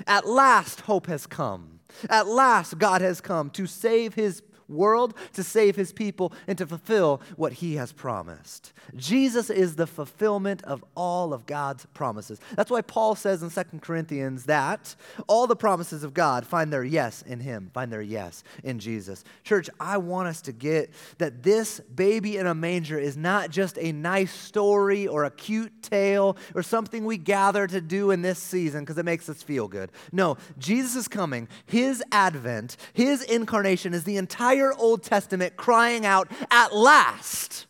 At 0.06 0.26
last, 0.26 0.82
hope 0.82 1.06
has 1.06 1.26
come. 1.26 1.80
At 2.08 2.26
last, 2.26 2.78
God 2.78 3.00
has 3.00 3.20
come 3.20 3.50
to 3.50 3.66
save 3.66 4.14
his 4.14 4.42
world, 4.70 5.14
to 5.34 5.42
save 5.42 5.76
his 5.76 5.92
people, 5.92 6.32
and 6.46 6.56
to 6.58 6.66
fulfill 6.66 7.20
what 7.36 7.54
he 7.54 7.74
has 7.76 7.92
promised. 7.92 8.72
Jesus 8.96 9.50
is 9.50 9.76
the 9.76 9.86
fulfillment 9.86 10.62
of 10.64 10.84
all 10.94 11.32
of 11.32 11.46
God's 11.46 11.86
promises. 11.86 12.40
That's 12.56 12.70
why 12.70 12.82
Paul 12.82 13.14
says 13.14 13.42
in 13.42 13.50
2 13.50 13.78
Corinthians 13.80 14.44
that 14.44 14.94
all 15.26 15.46
the 15.46 15.56
promises 15.56 16.04
of 16.04 16.14
God 16.14 16.46
find 16.46 16.72
their 16.72 16.84
yes 16.84 17.22
in 17.22 17.40
him, 17.40 17.70
find 17.72 17.92
their 17.92 18.02
yes 18.02 18.42
in 18.64 18.78
Jesus. 18.78 19.24
Church, 19.44 19.68
I 19.78 19.98
want 19.98 20.28
us 20.28 20.40
to 20.42 20.52
get 20.52 20.90
that 21.18 21.42
this 21.42 21.80
baby 21.80 22.36
in 22.36 22.46
a 22.46 22.54
manger 22.54 22.98
is 22.98 23.16
not 23.16 23.50
just 23.50 23.78
a 23.78 23.92
nice 23.92 24.32
story 24.32 25.06
or 25.06 25.24
a 25.24 25.30
cute 25.30 25.82
tale 25.82 26.36
or 26.54 26.62
something 26.62 27.04
we 27.04 27.16
gather 27.16 27.66
to 27.66 27.80
do 27.80 28.10
in 28.10 28.22
this 28.22 28.38
season 28.38 28.80
because 28.80 28.98
it 28.98 29.04
makes 29.04 29.28
us 29.28 29.42
feel 29.42 29.68
good. 29.68 29.90
No, 30.12 30.36
Jesus 30.58 30.96
is 30.96 31.08
coming. 31.08 31.48
His 31.66 32.02
advent, 32.12 32.76
his 32.92 33.22
incarnation 33.22 33.94
is 33.94 34.04
the 34.04 34.16
entire 34.16 34.59
entire 34.60 34.78
Old 34.78 35.02
Testament 35.02 35.56
crying 35.56 36.06
out, 36.06 36.28
At 36.50 36.74
last! 36.74 37.66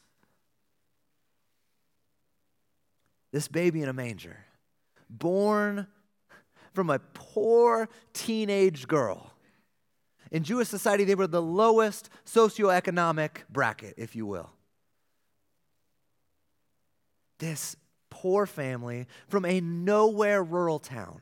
this 3.32 3.46
baby 3.46 3.80
in 3.80 3.88
a 3.88 3.92
manger, 3.92 4.36
born 5.08 5.86
from 6.72 6.90
a 6.90 6.98
poor 6.98 7.88
teenage 8.12 8.88
girl. 8.88 9.32
In 10.32 10.42
Jewish 10.42 10.66
society, 10.66 11.04
they 11.04 11.14
were 11.14 11.28
the 11.28 11.40
lowest 11.40 12.10
socioeconomic 12.26 13.42
bracket, 13.48 13.94
if 13.96 14.16
you 14.16 14.26
will. 14.26 14.50
This 17.38 17.76
poor 18.10 18.46
family 18.46 19.06
from 19.28 19.44
a 19.44 19.60
nowhere 19.60 20.42
rural 20.42 20.80
town. 20.80 21.20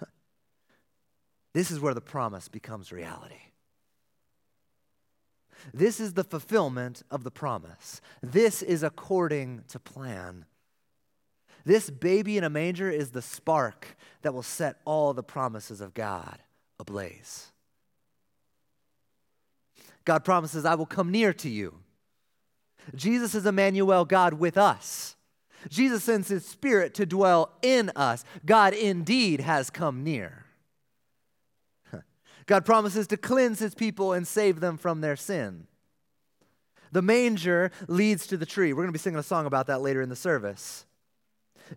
this 1.52 1.70
is 1.70 1.78
where 1.78 1.92
the 1.92 2.00
promise 2.00 2.48
becomes 2.48 2.90
reality. 2.90 3.51
This 5.72 6.00
is 6.00 6.14
the 6.14 6.24
fulfillment 6.24 7.02
of 7.10 7.24
the 7.24 7.30
promise. 7.30 8.00
This 8.22 8.62
is 8.62 8.82
according 8.82 9.64
to 9.68 9.78
plan. 9.78 10.44
This 11.64 11.90
baby 11.90 12.36
in 12.36 12.44
a 12.44 12.50
manger 12.50 12.90
is 12.90 13.10
the 13.10 13.22
spark 13.22 13.96
that 14.22 14.34
will 14.34 14.42
set 14.42 14.80
all 14.84 15.12
the 15.12 15.22
promises 15.22 15.80
of 15.80 15.94
God 15.94 16.38
ablaze. 16.78 17.52
God 20.04 20.24
promises, 20.24 20.64
I 20.64 20.74
will 20.74 20.86
come 20.86 21.10
near 21.10 21.32
to 21.34 21.48
you. 21.48 21.78
Jesus 22.94 23.34
is 23.34 23.46
Emmanuel, 23.46 24.04
God 24.04 24.34
with 24.34 24.58
us. 24.58 25.16
Jesus 25.68 26.02
sends 26.02 26.26
his 26.26 26.44
spirit 26.44 26.94
to 26.94 27.06
dwell 27.06 27.52
in 27.62 27.90
us. 27.94 28.24
God 28.44 28.74
indeed 28.74 29.40
has 29.40 29.70
come 29.70 30.02
near. 30.02 30.46
God 32.46 32.64
promises 32.64 33.06
to 33.08 33.16
cleanse 33.16 33.58
his 33.58 33.74
people 33.74 34.12
and 34.12 34.26
save 34.26 34.60
them 34.60 34.76
from 34.76 35.00
their 35.00 35.16
sin. 35.16 35.66
The 36.92 37.02
manger 37.02 37.70
leads 37.88 38.26
to 38.28 38.36
the 38.36 38.46
tree. 38.46 38.72
We're 38.72 38.82
going 38.82 38.88
to 38.88 38.92
be 38.92 38.98
singing 38.98 39.18
a 39.18 39.22
song 39.22 39.46
about 39.46 39.66
that 39.68 39.80
later 39.80 40.02
in 40.02 40.08
the 40.08 40.16
service. 40.16 40.84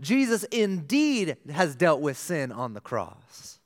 Jesus 0.01 0.43
indeed 0.45 1.37
has 1.49 1.75
dealt 1.75 2.01
with 2.01 2.17
sin 2.17 2.51
on 2.51 2.73
the 2.73 2.81
cross. 2.81 3.59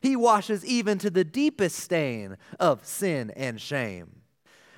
He 0.00 0.16
washes 0.16 0.64
even 0.64 0.98
to 0.98 1.10
the 1.10 1.24
deepest 1.24 1.76
stain 1.76 2.36
of 2.58 2.84
sin 2.84 3.30
and 3.36 3.60
shame. 3.60 4.22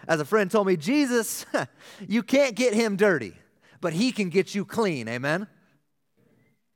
As 0.09 0.21
a 0.21 0.25
friend 0.25 0.51
told 0.51 0.67
me, 0.67 0.77
Jesus, 0.77 1.47
you 2.09 2.23
can't 2.23 2.57
get 2.57 2.75
him 2.75 2.97
dirty, 2.97 3.35
but 3.81 3.93
he 3.93 4.13
can 4.13 4.29
get 4.29 4.55
you 4.55 4.65
clean. 4.65 5.09
Amen? 5.09 5.47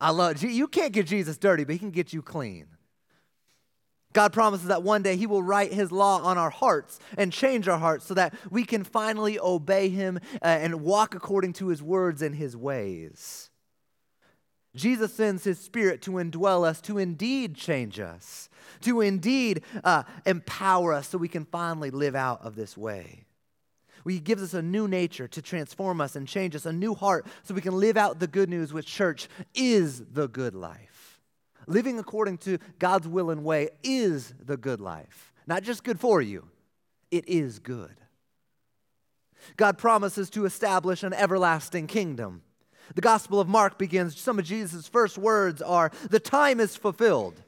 I 0.01 0.11
love 0.11 0.43
you 0.43 0.69
can't 0.69 0.93
get 0.93 1.07
Jesus 1.07 1.39
dirty, 1.39 1.65
but 1.65 1.73
he 1.73 1.79
can 1.79 1.91
get 1.91 2.13
you 2.13 2.23
clean. 2.23 2.67
God 4.15 4.33
promises 4.33 4.69
that 4.69 4.83
one 4.83 5.03
day 5.03 5.17
He 5.17 5.27
will 5.27 5.43
write 5.43 5.73
His 5.73 5.93
law 5.93 6.23
on 6.23 6.39
our 6.39 6.51
hearts 6.51 6.99
and 7.19 7.31
change 7.31 7.69
our 7.69 7.79
hearts 7.79 8.07
so 8.07 8.15
that 8.15 8.33
we 8.51 8.65
can 8.65 8.83
finally 8.83 9.39
obey 9.39 9.91
Him 9.91 10.19
uh, 10.41 10.47
and 10.47 10.81
walk 10.81 11.15
according 11.15 11.53
to 11.55 11.69
His 11.69 11.83
words 11.83 12.23
and 12.23 12.35
His 12.35 12.57
ways. 12.57 13.51
Jesus 14.75 15.15
sends 15.15 15.45
his 15.45 15.59
spirit 15.59 16.03
to 16.03 16.13
indwell 16.13 16.67
us, 16.67 16.81
to 16.83 16.99
indeed 16.99 17.55
change 17.55 18.01
us, 18.01 18.49
to 18.81 19.01
indeed 19.01 19.63
uh, 19.85 20.03
empower 20.27 20.93
us 20.93 21.09
so 21.09 21.19
we 21.19 21.29
can 21.29 21.45
finally 21.45 21.91
live 21.91 22.17
out 22.17 22.45
of 22.45 22.57
this 22.57 22.77
way. 22.77 23.25
He 24.07 24.21
gives 24.21 24.43
us 24.43 24.53
a 24.53 24.61
new 24.61 24.87
nature 24.87 25.29
to 25.29 25.41
transform 25.41 26.01
us 26.01 26.17
and 26.17 26.29
change 26.29 26.55
us, 26.55 26.67
a 26.67 26.73
new 26.73 26.95
heart 26.95 27.27
so 27.43 27.55
we 27.55 27.61
can 27.61 27.79
live 27.79 27.97
out 27.97 28.19
the 28.19 28.27
good 28.27 28.51
news, 28.51 28.73
which, 28.73 28.87
church, 28.87 29.29
is 29.55 30.03
the 30.13 30.29
good 30.29 30.55
life. 30.55 30.94
Living 31.67 31.99
according 31.99 32.39
to 32.39 32.59
God's 32.79 33.09
will 33.09 33.31
and 33.31 33.45
way 33.45 33.71
is 33.83 34.35
the 34.39 34.57
good 34.57 34.81
life. 34.81 35.33
Not 35.47 35.63
just 35.63 35.85
good 35.85 36.01
for 36.01 36.23
you, 36.23 36.49
it 37.11 37.29
is 37.29 37.59
good. 37.59 38.01
God 39.57 39.77
promises 39.79 40.31
to 40.31 40.47
establish 40.47 41.03
an 41.03 41.13
everlasting 41.13 41.87
kingdom. 41.87 42.43
The 42.95 43.01
Gospel 43.01 43.41
of 43.41 43.49
Mark 43.49 43.79
begins, 43.79 44.19
some 44.19 44.39
of 44.39 44.45
Jesus' 44.45 44.89
first 44.89 45.19
words 45.19 45.63
are, 45.63 45.91
The 46.11 46.21
time 46.21 46.61
is 46.61 46.77
fulfilled, 46.77 47.43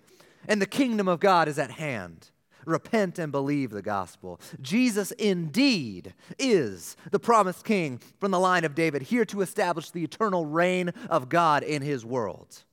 and 0.48 0.60
the 0.60 0.66
kingdom 0.66 1.08
of 1.08 1.20
God 1.20 1.48
is 1.48 1.58
at 1.58 1.70
hand. 1.72 2.30
Repent 2.64 3.20
and 3.20 3.30
believe 3.30 3.70
the 3.70 3.80
gospel. 3.80 4.40
Jesus 4.60 5.12
indeed 5.12 6.14
is 6.36 6.96
the 7.12 7.20
promised 7.20 7.64
king 7.64 8.00
from 8.18 8.32
the 8.32 8.40
line 8.40 8.64
of 8.64 8.74
David, 8.74 9.02
here 9.02 9.24
to 9.26 9.40
establish 9.40 9.90
the 9.90 10.02
eternal 10.02 10.44
reign 10.44 10.88
of 11.08 11.28
God 11.28 11.62
in 11.62 11.80
his 11.80 12.04
world. 12.04 12.64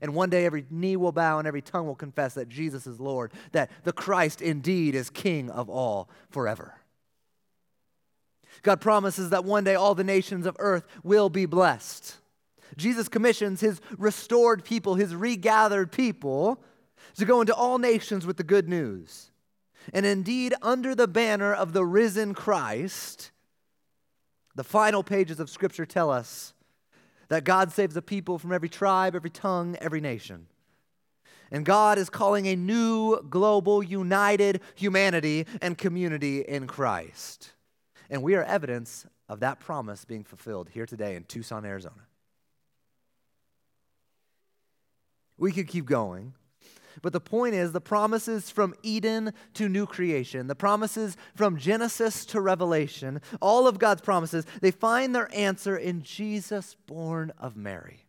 And 0.00 0.14
one 0.14 0.30
day 0.30 0.46
every 0.46 0.64
knee 0.70 0.96
will 0.96 1.12
bow 1.12 1.38
and 1.38 1.46
every 1.46 1.62
tongue 1.62 1.86
will 1.86 1.94
confess 1.94 2.34
that 2.34 2.48
Jesus 2.48 2.86
is 2.86 3.00
Lord, 3.00 3.32
that 3.52 3.70
the 3.84 3.92
Christ 3.92 4.40
indeed 4.40 4.94
is 4.94 5.10
King 5.10 5.50
of 5.50 5.68
all 5.68 6.08
forever. 6.30 6.74
God 8.62 8.80
promises 8.80 9.30
that 9.30 9.44
one 9.44 9.64
day 9.64 9.74
all 9.74 9.94
the 9.94 10.04
nations 10.04 10.46
of 10.46 10.56
earth 10.58 10.86
will 11.02 11.28
be 11.28 11.46
blessed. 11.46 12.16
Jesus 12.76 13.08
commissions 13.08 13.60
his 13.60 13.80
restored 13.98 14.64
people, 14.64 14.94
his 14.94 15.14
regathered 15.14 15.92
people, 15.92 16.62
to 17.16 17.24
go 17.24 17.40
into 17.40 17.54
all 17.54 17.78
nations 17.78 18.26
with 18.26 18.36
the 18.36 18.42
good 18.44 18.68
news. 18.68 19.30
And 19.92 20.06
indeed, 20.06 20.54
under 20.62 20.94
the 20.94 21.08
banner 21.08 21.52
of 21.52 21.72
the 21.72 21.84
risen 21.84 22.34
Christ, 22.34 23.32
the 24.54 24.64
final 24.64 25.02
pages 25.02 25.40
of 25.40 25.50
Scripture 25.50 25.86
tell 25.86 26.10
us 26.10 26.54
that 27.32 27.44
God 27.44 27.72
saves 27.72 27.96
a 27.96 28.02
people 28.02 28.38
from 28.38 28.52
every 28.52 28.68
tribe, 28.68 29.14
every 29.14 29.30
tongue, 29.30 29.74
every 29.80 30.02
nation. 30.02 30.48
And 31.50 31.64
God 31.64 31.96
is 31.96 32.10
calling 32.10 32.46
a 32.46 32.54
new 32.54 33.22
global, 33.22 33.82
united 33.82 34.60
humanity 34.74 35.46
and 35.62 35.78
community 35.78 36.42
in 36.42 36.66
Christ. 36.66 37.52
And 38.10 38.22
we 38.22 38.34
are 38.34 38.44
evidence 38.44 39.06
of 39.30 39.40
that 39.40 39.60
promise 39.60 40.04
being 40.04 40.24
fulfilled 40.24 40.68
here 40.74 40.84
today 40.84 41.16
in 41.16 41.24
Tucson, 41.24 41.64
Arizona. 41.64 42.02
We 45.38 45.52
could 45.52 45.68
keep 45.68 45.86
going. 45.86 46.34
But 47.00 47.12
the 47.12 47.20
point 47.20 47.54
is, 47.54 47.72
the 47.72 47.80
promises 47.80 48.50
from 48.50 48.74
Eden 48.82 49.32
to 49.54 49.68
new 49.68 49.86
creation, 49.86 50.46
the 50.46 50.54
promises 50.54 51.16
from 51.34 51.56
Genesis 51.56 52.26
to 52.26 52.40
Revelation, 52.40 53.20
all 53.40 53.66
of 53.66 53.78
God's 53.78 54.02
promises, 54.02 54.44
they 54.60 54.70
find 54.70 55.14
their 55.14 55.34
answer 55.34 55.76
in 55.76 56.02
Jesus, 56.02 56.76
born 56.86 57.32
of 57.38 57.56
Mary. 57.56 58.04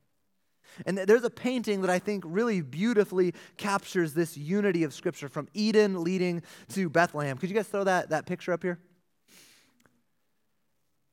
And 0.85 0.97
there's 0.97 1.23
a 1.23 1.29
painting 1.29 1.81
that 1.81 1.89
I 1.89 1.99
think 1.99 2.23
really 2.25 2.61
beautifully 2.61 3.33
captures 3.57 4.13
this 4.13 4.35
unity 4.37 4.83
of 4.83 4.93
Scripture 4.93 5.29
from 5.29 5.47
Eden 5.53 6.03
leading 6.03 6.41
to 6.69 6.89
Bethlehem. 6.89 7.37
Could 7.37 7.49
you 7.49 7.55
guys 7.55 7.67
throw 7.67 7.83
that, 7.83 8.09
that 8.09 8.25
picture 8.25 8.51
up 8.51 8.63
here? 8.63 8.79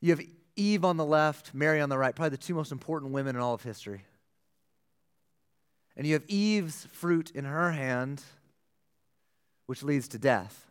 You 0.00 0.10
have 0.10 0.22
Eve 0.56 0.84
on 0.84 0.96
the 0.96 1.04
left, 1.04 1.54
Mary 1.54 1.80
on 1.80 1.88
the 1.88 1.98
right, 1.98 2.14
probably 2.14 2.30
the 2.30 2.42
two 2.42 2.54
most 2.54 2.72
important 2.72 3.12
women 3.12 3.36
in 3.36 3.42
all 3.42 3.54
of 3.54 3.62
history. 3.62 4.02
And 6.00 6.06
you 6.06 6.14
have 6.14 6.24
Eve's 6.28 6.86
fruit 6.92 7.30
in 7.34 7.44
her 7.44 7.72
hand, 7.72 8.22
which 9.66 9.82
leads 9.82 10.08
to 10.08 10.18
death. 10.18 10.70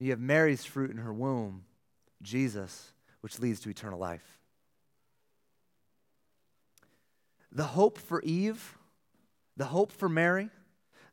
You 0.00 0.10
have 0.10 0.18
Mary's 0.18 0.64
fruit 0.64 0.90
in 0.90 0.96
her 0.96 1.12
womb, 1.12 1.62
Jesus, 2.20 2.90
which 3.20 3.38
leads 3.38 3.60
to 3.60 3.70
eternal 3.70 4.00
life. 4.00 4.40
The 7.52 7.62
hope 7.62 7.96
for 7.96 8.20
Eve, 8.22 8.76
the 9.56 9.66
hope 9.66 9.92
for 9.92 10.08
Mary, 10.08 10.50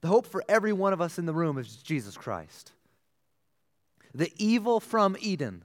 the 0.01 0.07
hope 0.07 0.25
for 0.25 0.43
every 0.49 0.73
one 0.73 0.91
of 0.91 0.99
us 0.99 1.19
in 1.19 1.27
the 1.27 1.33
room 1.33 1.59
is 1.59 1.75
Jesus 1.75 2.17
Christ. 2.17 2.71
The 4.15 4.33
evil 4.35 4.79
from 4.79 5.15
Eden 5.19 5.63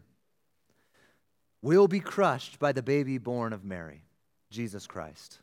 will 1.63 1.89
be 1.89 2.01
crushed 2.01 2.59
by 2.59 2.73
the 2.73 2.83
baby 2.83 3.17
born 3.17 3.55
of 3.55 3.65
Mary, 3.65 4.03
Jesus 4.51 4.87
Christ. 4.87 5.39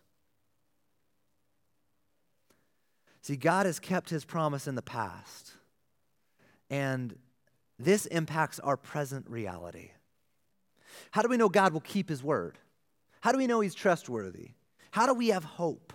See, 3.27 3.35
God 3.35 3.65
has 3.65 3.77
kept 3.77 4.09
his 4.09 4.23
promise 4.23 4.67
in 4.67 4.75
the 4.75 4.81
past, 4.81 5.51
and 6.69 7.13
this 7.77 8.05
impacts 8.05 8.57
our 8.57 8.77
present 8.77 9.29
reality. 9.29 9.91
How 11.11 11.23
do 11.23 11.27
we 11.27 11.35
know 11.35 11.49
God 11.49 11.73
will 11.73 11.81
keep 11.81 12.07
his 12.07 12.23
word? 12.23 12.57
How 13.19 13.33
do 13.33 13.37
we 13.37 13.45
know 13.45 13.59
he's 13.59 13.75
trustworthy? 13.75 14.51
How 14.91 15.05
do 15.05 15.13
we 15.13 15.27
have 15.27 15.43
hope? 15.43 15.91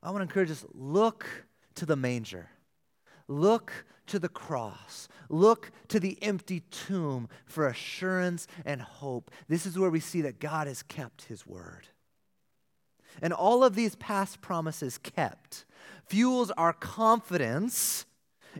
I 0.00 0.12
want 0.12 0.20
to 0.20 0.28
encourage 0.28 0.52
us 0.52 0.64
look 0.74 1.26
to 1.74 1.84
the 1.84 1.96
manger. 1.96 2.50
Look 3.26 3.72
to 4.06 4.20
the 4.20 4.28
cross. 4.28 5.08
Look 5.28 5.72
to 5.88 5.98
the 5.98 6.22
empty 6.22 6.60
tomb 6.70 7.28
for 7.46 7.66
assurance 7.66 8.46
and 8.64 8.80
hope. 8.80 9.32
This 9.48 9.66
is 9.66 9.76
where 9.76 9.90
we 9.90 9.98
see 9.98 10.20
that 10.20 10.38
God 10.38 10.68
has 10.68 10.84
kept 10.84 11.22
his 11.22 11.44
word. 11.44 11.88
And 13.22 13.32
all 13.32 13.64
of 13.64 13.74
these 13.74 13.94
past 13.96 14.40
promises 14.40 14.98
kept 14.98 15.64
fuels 16.06 16.50
our 16.52 16.72
confidence 16.72 18.06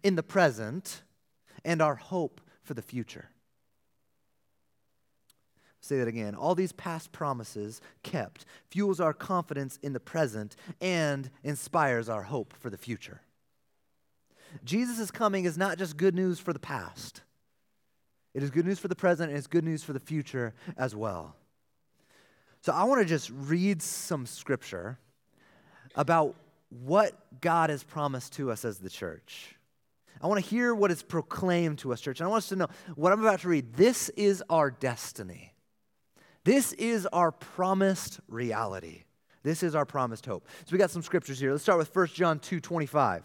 in 0.02 0.16
the 0.16 0.22
present 0.22 1.02
and 1.64 1.80
our 1.80 1.94
hope 1.94 2.40
for 2.62 2.74
the 2.74 2.82
future. 2.82 3.30
Say 5.80 5.98
that 5.98 6.08
again. 6.08 6.34
All 6.34 6.54
these 6.54 6.72
past 6.72 7.12
promises 7.12 7.80
kept 8.02 8.44
fuels 8.70 9.00
our 9.00 9.14
confidence 9.14 9.78
in 9.82 9.94
the 9.94 10.00
present 10.00 10.54
and 10.80 11.30
inspires 11.42 12.08
our 12.08 12.24
hope 12.24 12.52
for 12.52 12.68
the 12.68 12.76
future. 12.76 13.22
Jesus' 14.64 15.10
coming 15.10 15.44
is 15.44 15.56
not 15.56 15.78
just 15.78 15.96
good 15.96 16.14
news 16.14 16.38
for 16.38 16.52
the 16.52 16.58
past, 16.58 17.22
it 18.34 18.42
is 18.42 18.50
good 18.50 18.66
news 18.66 18.78
for 18.78 18.88
the 18.88 18.94
present 18.94 19.30
and 19.30 19.38
it's 19.38 19.46
good 19.46 19.64
news 19.64 19.82
for 19.82 19.92
the 19.92 20.00
future 20.00 20.54
as 20.76 20.94
well. 20.94 21.34
So 22.60 22.72
I 22.72 22.84
want 22.84 23.00
to 23.00 23.04
just 23.06 23.30
read 23.30 23.82
some 23.82 24.26
scripture 24.26 24.98
about 25.94 26.34
what 26.70 27.40
God 27.40 27.70
has 27.70 27.82
promised 27.82 28.34
to 28.34 28.50
us 28.50 28.64
as 28.64 28.78
the 28.78 28.90
church. 28.90 29.54
I 30.20 30.26
want 30.26 30.42
to 30.42 30.50
hear 30.50 30.74
what 30.74 30.90
is 30.90 31.02
proclaimed 31.02 31.78
to 31.78 31.92
us, 31.92 32.00
church. 32.00 32.20
And 32.20 32.26
I 32.26 32.30
want 32.30 32.42
us 32.42 32.48
to 32.48 32.56
know 32.56 32.68
what 32.96 33.12
I'm 33.12 33.20
about 33.20 33.40
to 33.40 33.48
read. 33.48 33.74
This 33.74 34.08
is 34.10 34.42
our 34.50 34.70
destiny. 34.70 35.54
This 36.44 36.72
is 36.74 37.06
our 37.06 37.30
promised 37.30 38.20
reality. 38.28 39.04
This 39.42 39.62
is 39.62 39.74
our 39.74 39.84
promised 39.84 40.26
hope. 40.26 40.46
So 40.64 40.72
we 40.72 40.78
got 40.78 40.90
some 40.90 41.02
scriptures 41.02 41.38
here. 41.38 41.52
Let's 41.52 41.62
start 41.62 41.78
with 41.78 41.94
1 41.94 42.08
John 42.08 42.38
2 42.38 42.60
25. 42.60 43.22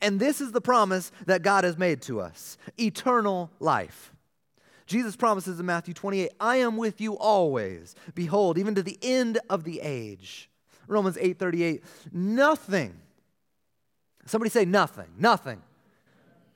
And 0.00 0.20
this 0.20 0.40
is 0.40 0.52
the 0.52 0.60
promise 0.60 1.10
that 1.26 1.42
God 1.42 1.64
has 1.64 1.76
made 1.76 2.02
to 2.02 2.20
us 2.20 2.56
eternal 2.78 3.50
life. 3.58 4.12
Jesus 4.86 5.16
promises 5.16 5.60
in 5.60 5.66
Matthew 5.66 5.94
28, 5.94 6.30
I 6.40 6.56
am 6.56 6.76
with 6.76 7.00
you 7.00 7.16
always. 7.16 7.94
Behold, 8.14 8.58
even 8.58 8.74
to 8.74 8.82
the 8.82 8.98
end 9.02 9.38
of 9.48 9.64
the 9.64 9.80
age. 9.80 10.50
Romans 10.86 11.16
8 11.20 11.38
38, 11.38 11.82
nothing. 12.12 12.94
Somebody 14.26 14.50
say 14.50 14.64
nothing, 14.64 15.08
nothing. 15.18 15.62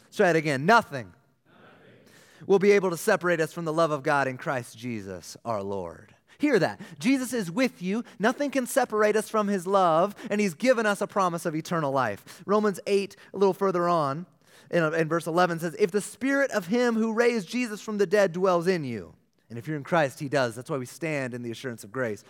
Let's 0.05 0.17
try 0.17 0.31
it 0.31 0.37
again, 0.37 0.67
nothing, 0.67 1.13
nothing 1.47 2.47
will 2.47 2.59
be 2.59 2.73
able 2.73 2.91
to 2.91 2.97
separate 2.97 3.41
us 3.41 3.53
from 3.53 3.65
the 3.65 3.73
love 3.73 3.91
of 3.91 4.03
God 4.03 4.29
in 4.29 4.37
Christ 4.37 4.77
Jesus 4.77 5.37
our 5.45 5.63
Lord. 5.63 6.15
Hear 6.39 6.59
that. 6.59 6.81
Jesus 6.99 7.33
is 7.33 7.51
with 7.51 7.81
you. 7.81 8.05
Nothing 8.19 8.51
can 8.51 8.67
separate 8.67 9.17
us 9.17 9.29
from 9.29 9.49
his 9.49 9.67
love, 9.67 10.15
and 10.29 10.41
he's 10.41 10.55
given 10.55 10.85
us 10.85 11.01
a 11.01 11.07
promise 11.07 11.47
of 11.47 11.57
eternal 11.57 11.93
life. 11.93 12.43
Romans 12.45 12.79
8, 12.87 13.17
a 13.33 13.39
little 13.39 13.55
further 13.55 13.89
on, 13.89 14.27
in, 14.71 14.83
in 14.95 15.09
verse 15.09 15.27
11 15.27 15.61
says, 15.61 15.77
If 15.79 15.91
the 15.91 16.01
spirit 16.01 16.51
of 16.51 16.67
him 16.67 16.95
who 16.95 17.13
raised 17.13 17.49
Jesus 17.49 17.81
from 17.81 17.99
the 17.99 18.07
dead 18.07 18.33
dwells 18.33 18.67
in 18.67 18.85
you, 18.85 19.15
and 19.49 19.59
if 19.59 19.69
you're 19.69 19.77
in 19.77 19.85
Christ, 19.85 20.19
he 20.19 20.29
does. 20.29 20.55
That's 20.55 20.71
why 20.71 20.77
we 20.77 20.87
stand 20.87 21.35
in 21.35 21.43
the 21.43 21.51
assurance 21.51 21.85
of 21.85 21.93
grace. 21.93 22.25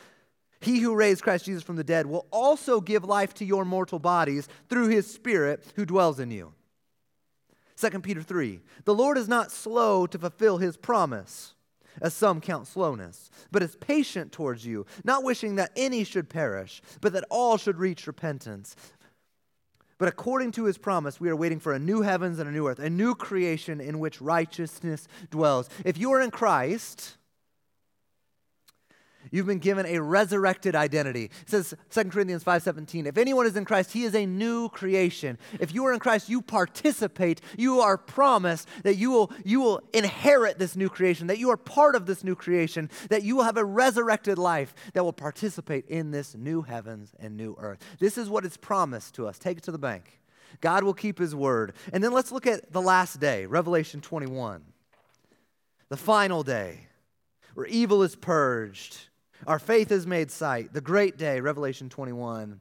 He 0.60 0.80
who 0.80 0.94
raised 0.94 1.22
Christ 1.22 1.44
Jesus 1.44 1.62
from 1.62 1.76
the 1.76 1.84
dead 1.84 2.06
will 2.06 2.26
also 2.30 2.80
give 2.80 3.04
life 3.04 3.34
to 3.34 3.44
your 3.44 3.64
mortal 3.64 3.98
bodies 3.98 4.48
through 4.68 4.88
his 4.88 5.10
spirit 5.10 5.64
who 5.76 5.86
dwells 5.86 6.18
in 6.18 6.30
you. 6.30 6.52
2 7.76 8.00
Peter 8.00 8.22
3 8.22 8.60
The 8.84 8.94
Lord 8.94 9.18
is 9.18 9.28
not 9.28 9.52
slow 9.52 10.06
to 10.06 10.18
fulfill 10.18 10.58
his 10.58 10.76
promise, 10.76 11.54
as 12.00 12.14
some 12.14 12.40
count 12.40 12.66
slowness, 12.66 13.30
but 13.50 13.62
is 13.62 13.76
patient 13.76 14.32
towards 14.32 14.64
you, 14.64 14.86
not 15.04 15.24
wishing 15.24 15.56
that 15.56 15.72
any 15.76 16.04
should 16.04 16.28
perish, 16.28 16.82
but 17.00 17.12
that 17.12 17.24
all 17.30 17.56
should 17.56 17.78
reach 17.78 18.06
repentance. 18.06 18.76
But 19.98 20.08
according 20.08 20.52
to 20.52 20.64
his 20.64 20.76
promise, 20.76 21.20
we 21.20 21.30
are 21.30 21.36
waiting 21.36 21.58
for 21.58 21.72
a 21.72 21.78
new 21.78 22.02
heavens 22.02 22.38
and 22.38 22.48
a 22.48 22.52
new 22.52 22.68
earth, 22.68 22.78
a 22.78 22.90
new 22.90 23.14
creation 23.14 23.80
in 23.80 23.98
which 23.98 24.20
righteousness 24.20 25.08
dwells. 25.30 25.70
If 25.84 25.96
you 25.96 26.12
are 26.12 26.20
in 26.20 26.30
Christ, 26.30 27.16
You've 29.30 29.46
been 29.46 29.58
given 29.58 29.86
a 29.86 30.00
resurrected 30.00 30.74
identity. 30.74 31.24
It 31.24 31.50
says 31.50 31.74
2 31.90 32.10
Corinthians 32.10 32.44
5:17, 32.44 33.06
if 33.06 33.18
anyone 33.18 33.46
is 33.46 33.56
in 33.56 33.64
Christ, 33.64 33.92
he 33.92 34.04
is 34.04 34.14
a 34.14 34.26
new 34.26 34.68
creation. 34.68 35.38
If 35.60 35.74
you 35.74 35.84
are 35.86 35.92
in 35.92 35.98
Christ, 35.98 36.28
you 36.28 36.42
participate, 36.42 37.40
you 37.56 37.80
are 37.80 37.96
promised 37.96 38.68
that 38.82 38.96
you 38.96 39.10
will 39.10 39.32
you 39.44 39.60
will 39.60 39.80
inherit 39.92 40.58
this 40.58 40.76
new 40.76 40.88
creation, 40.88 41.26
that 41.26 41.38
you 41.38 41.50
are 41.50 41.56
part 41.56 41.94
of 41.94 42.06
this 42.06 42.22
new 42.24 42.34
creation, 42.34 42.90
that 43.08 43.22
you 43.22 43.36
will 43.36 43.44
have 43.44 43.56
a 43.56 43.64
resurrected 43.64 44.38
life 44.38 44.74
that 44.94 45.04
will 45.04 45.12
participate 45.12 45.86
in 45.88 46.10
this 46.10 46.34
new 46.34 46.62
heavens 46.62 47.12
and 47.18 47.36
new 47.36 47.56
earth. 47.58 47.78
This 47.98 48.18
is 48.18 48.28
what 48.28 48.44
is 48.44 48.56
promised 48.56 49.14
to 49.14 49.26
us. 49.26 49.38
Take 49.38 49.58
it 49.58 49.64
to 49.64 49.72
the 49.72 49.78
bank. 49.78 50.20
God 50.60 50.84
will 50.84 50.94
keep 50.94 51.18
his 51.18 51.34
word. 51.34 51.74
And 51.92 52.02
then 52.02 52.12
let's 52.12 52.32
look 52.32 52.46
at 52.46 52.72
the 52.72 52.80
last 52.80 53.20
day, 53.20 53.46
Revelation 53.46 54.00
21. 54.00 54.62
The 55.88 55.96
final 55.96 56.42
day 56.42 56.88
where 57.54 57.66
evil 57.66 58.02
is 58.02 58.16
purged 58.16 59.08
our 59.46 59.58
faith 59.58 59.92
is 59.92 60.06
made 60.06 60.30
sight. 60.30 60.72
The 60.72 60.80
great 60.80 61.16
day, 61.16 61.40
Revelation 61.40 61.88
21. 61.88 62.60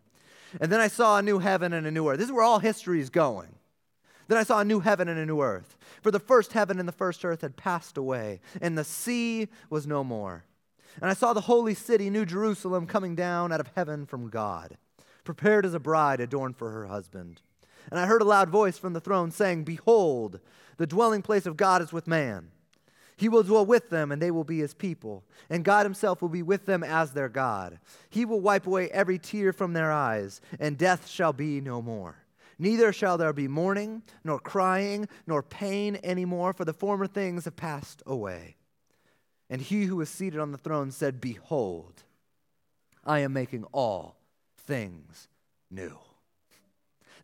And 0.62 0.72
then 0.72 0.80
I 0.80 0.88
saw 0.88 1.18
a 1.18 1.24
new 1.24 1.40
heaven 1.40 1.74
and 1.74 1.88
a 1.88 1.92
new 1.92 2.08
earth. 2.08 2.18
This 2.18 2.28
is 2.28 2.34
where 2.34 2.44
all 2.44 2.60
history 2.60 3.02
is 3.02 3.10
going. 3.10 3.56
Then 4.28 4.38
I 4.38 4.44
saw 4.44 4.60
a 4.60 4.66
new 4.66 4.80
heaven 4.80 5.08
and 5.08 5.20
a 5.20 5.26
new 5.26 5.42
earth. 5.42 5.78
For 6.02 6.12
the 6.12 6.20
first 6.20 6.54
heaven 6.54 6.80
and 6.80 6.88
the 6.88 6.94
first 6.94 7.24
earth 7.26 7.42
had 7.42 7.58
passed 7.58 7.98
away, 7.98 8.40
and 8.62 8.78
the 8.78 8.84
sea 8.84 9.50
was 9.70 9.86
no 9.86 10.04
more. 10.04 10.46
And 11.02 11.10
I 11.10 11.14
saw 11.14 11.34
the 11.34 11.42
holy 11.42 11.74
city, 11.74 12.10
New 12.10 12.26
Jerusalem, 12.26 12.88
coming 12.88 13.16
down 13.16 13.52
out 13.52 13.60
of 13.60 13.72
heaven 13.76 14.06
from 14.06 14.30
God, 14.30 14.78
prepared 15.24 15.66
as 15.66 15.74
a 15.74 15.80
bride 15.80 16.20
adorned 16.20 16.58
for 16.58 16.72
her 16.72 16.86
husband. 16.86 17.42
And 17.92 18.00
I 18.00 18.06
heard 18.06 18.22
a 18.22 18.26
loud 18.26 18.50
voice 18.50 18.78
from 18.78 18.94
the 18.94 19.02
throne 19.02 19.30
saying, 19.30 19.64
Behold, 19.64 20.40
the 20.78 20.88
dwelling 20.88 21.22
place 21.22 21.46
of 21.46 21.58
God 21.58 21.82
is 21.82 21.94
with 21.94 22.08
man 22.08 22.52
he 23.18 23.30
will 23.30 23.44
dwell 23.44 23.66
with 23.66 23.90
them, 23.90 24.12
and 24.12 24.22
they 24.22 24.32
will 24.32 24.44
be 24.44 24.60
his 24.60 24.74
people. 24.74 25.24
And 25.50 25.64
God 25.64 25.86
himself 25.86 26.22
will 26.22 26.30
be 26.30 26.44
with 26.44 26.66
them 26.66 26.84
as 26.84 27.12
their 27.12 27.30
God. 27.30 27.80
He 28.10 28.26
will 28.26 28.42
wipe 28.42 28.68
away 28.68 28.90
every 28.90 29.18
tear 29.18 29.54
from 29.54 29.74
their 29.74 29.92
eyes, 29.92 30.42
and 30.60 30.78
death 30.78 31.08
shall 31.08 31.32
be 31.32 31.62
no 31.62 31.82
more. 31.82 32.18
Neither 32.58 32.92
shall 32.94 33.18
there 33.18 33.34
be 33.34 33.48
mourning, 33.48 34.04
nor 34.24 34.40
crying, 34.40 35.08
nor 35.28 35.44
pain 35.44 35.96
any 35.98 36.26
more, 36.26 36.54
for 36.54 36.66
the 36.66 36.74
former 36.74 37.08
things 37.08 37.46
have 37.46 37.56
passed 37.56 38.04
away. 38.06 38.56
And 39.50 39.62
he 39.62 39.84
who 39.84 39.98
was 39.98 40.10
seated 40.10 40.40
on 40.40 40.52
the 40.52 40.58
throne 40.58 40.92
said, 40.92 41.22
Behold, 41.22 42.04
I 43.04 43.20
am 43.20 43.34
making 43.34 43.66
all 43.72 44.18
things 44.58 45.28
new. 45.70 45.98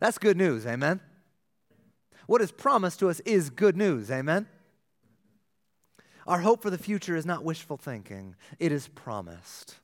That's 0.00 0.18
good 0.18 0.36
news, 0.36 0.66
amen? 0.66 1.00
What 2.26 2.40
is 2.40 2.52
promised 2.52 2.98
to 3.00 3.10
us 3.10 3.20
is 3.20 3.50
good 3.50 3.76
news, 3.76 4.10
amen? 4.10 4.46
Our 6.26 6.40
hope 6.40 6.62
for 6.62 6.70
the 6.70 6.78
future 6.78 7.16
is 7.16 7.26
not 7.26 7.44
wishful 7.44 7.76
thinking, 7.76 8.36
it 8.58 8.72
is 8.72 8.88
promised. 8.88 9.76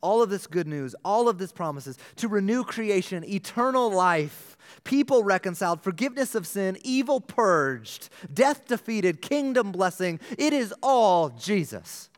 All 0.00 0.22
of 0.22 0.30
this 0.30 0.46
good 0.46 0.66
news, 0.66 0.94
all 1.04 1.28
of 1.28 1.38
this 1.38 1.52
promises 1.52 1.98
to 2.16 2.28
renew 2.28 2.64
creation, 2.64 3.24
eternal 3.24 3.90
life, 3.90 4.56
people 4.82 5.22
reconciled, 5.22 5.82
forgiveness 5.82 6.34
of 6.34 6.46
sin, 6.46 6.78
evil 6.82 7.20
purged, 7.20 8.08
death 8.32 8.66
defeated, 8.66 9.20
kingdom 9.20 9.72
blessing. 9.72 10.20
It 10.38 10.52
is 10.52 10.72
all 10.82 11.28
Jesus. 11.30 12.08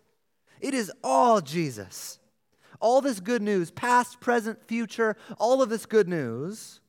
It 0.60 0.74
is 0.74 0.92
all 1.02 1.40
Jesus. 1.40 2.18
All 2.80 3.00
this 3.00 3.20
good 3.20 3.42
news, 3.42 3.70
past, 3.70 4.20
present, 4.20 4.62
future, 4.66 5.16
all 5.38 5.62
of 5.62 5.68
this 5.68 5.86
good 5.86 6.08
news 6.08 6.80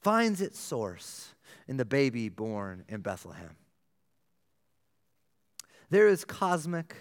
finds 0.00 0.40
its 0.40 0.58
source 0.58 1.32
in 1.68 1.76
the 1.76 1.84
baby 1.84 2.28
born 2.28 2.84
in 2.88 3.00
Bethlehem. 3.00 3.56
There 5.90 6.08
is 6.08 6.24
cosmic, 6.24 6.96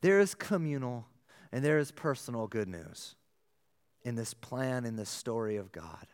there 0.00 0.20
is 0.20 0.34
communal, 0.34 1.06
and 1.50 1.64
there 1.64 1.78
is 1.78 1.90
personal 1.90 2.46
good 2.46 2.68
news 2.68 3.16
in 4.02 4.14
this 4.14 4.32
plan, 4.32 4.84
in 4.84 4.96
this 4.96 5.10
story 5.10 5.56
of 5.56 5.72
God. 5.72 6.06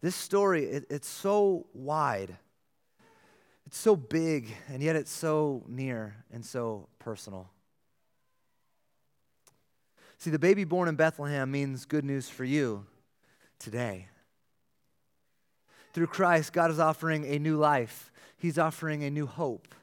This 0.00 0.14
story, 0.14 0.64
it, 0.66 0.84
it's 0.90 1.08
so 1.08 1.66
wide, 1.72 2.36
it's 3.66 3.78
so 3.78 3.96
big, 3.96 4.54
and 4.68 4.82
yet 4.82 4.96
it's 4.96 5.10
so 5.10 5.64
near 5.66 6.24
and 6.30 6.44
so 6.44 6.88
personal. 6.98 7.48
See, 10.18 10.30
the 10.30 10.38
baby 10.38 10.64
born 10.64 10.88
in 10.88 10.94
Bethlehem 10.94 11.50
means 11.50 11.86
good 11.86 12.04
news 12.04 12.28
for 12.28 12.44
you 12.44 12.86
today. 13.58 14.08
Through 15.94 16.08
Christ, 16.08 16.52
God 16.52 16.72
is 16.72 16.80
offering 16.80 17.24
a 17.24 17.38
new 17.38 17.56
life, 17.56 18.12
He's 18.36 18.58
offering 18.58 19.04
a 19.04 19.10
new 19.10 19.26
hope, 19.26 19.74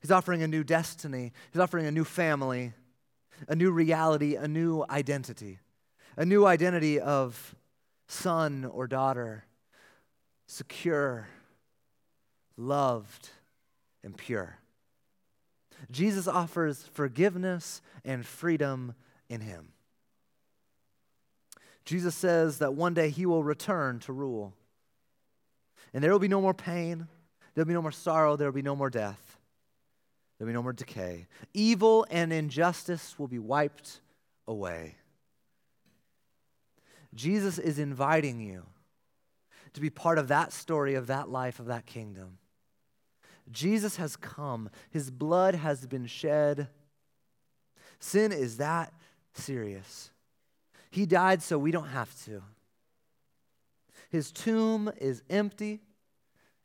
He's 0.00 0.10
offering 0.10 0.42
a 0.42 0.48
new 0.48 0.64
destiny, 0.64 1.32
He's 1.52 1.60
offering 1.60 1.86
a 1.86 1.92
new 1.92 2.04
family, 2.04 2.72
a 3.46 3.54
new 3.54 3.70
reality, 3.70 4.34
a 4.34 4.48
new 4.48 4.84
identity, 4.88 5.58
a 6.16 6.24
new 6.24 6.46
identity 6.46 6.98
of 6.98 7.54
son 8.08 8.64
or 8.64 8.86
daughter, 8.86 9.44
secure, 10.46 11.28
loved, 12.56 13.28
and 14.02 14.16
pure. 14.16 14.58
Jesus 15.90 16.26
offers 16.26 16.82
forgiveness 16.92 17.82
and 18.04 18.24
freedom 18.24 18.94
in 19.28 19.42
him. 19.42 19.72
Jesus 21.84 22.14
says 22.14 22.58
that 22.58 22.74
one 22.74 22.94
day 22.94 23.10
he 23.10 23.26
will 23.26 23.42
return 23.42 23.98
to 24.00 24.12
rule. 24.12 24.54
And 25.94 26.02
there 26.02 26.10
will 26.10 26.18
be 26.18 26.28
no 26.28 26.40
more 26.40 26.54
pain, 26.54 27.06
there'll 27.54 27.68
be 27.68 27.74
no 27.74 27.82
more 27.82 27.92
sorrow, 27.92 28.36
there 28.36 28.48
will 28.48 28.54
be 28.54 28.62
no 28.62 28.76
more 28.76 28.90
death, 28.90 29.38
there'll 30.38 30.48
be 30.48 30.54
no 30.54 30.62
more 30.62 30.72
decay. 30.72 31.26
Evil 31.52 32.06
and 32.10 32.32
injustice 32.32 33.18
will 33.18 33.28
be 33.28 33.38
wiped 33.38 34.00
away. 34.46 34.96
Jesus 37.14 37.58
is 37.58 37.78
inviting 37.78 38.40
you 38.40 38.64
to 39.74 39.80
be 39.80 39.90
part 39.90 40.18
of 40.18 40.28
that 40.28 40.52
story, 40.52 40.94
of 40.94 41.06
that 41.08 41.28
life, 41.28 41.58
of 41.58 41.66
that 41.66 41.86
kingdom. 41.86 42.38
Jesus 43.50 43.96
has 43.96 44.16
come, 44.16 44.70
his 44.90 45.10
blood 45.10 45.54
has 45.54 45.86
been 45.86 46.06
shed. 46.06 46.68
Sin 47.98 48.32
is 48.32 48.56
that 48.58 48.92
serious. 49.34 50.10
He 50.90 51.06
died 51.06 51.42
so 51.42 51.58
we 51.58 51.70
don't 51.70 51.88
have 51.88 52.14
to. 52.24 52.42
His 54.12 54.30
tomb 54.30 54.92
is 55.00 55.22
empty, 55.30 55.80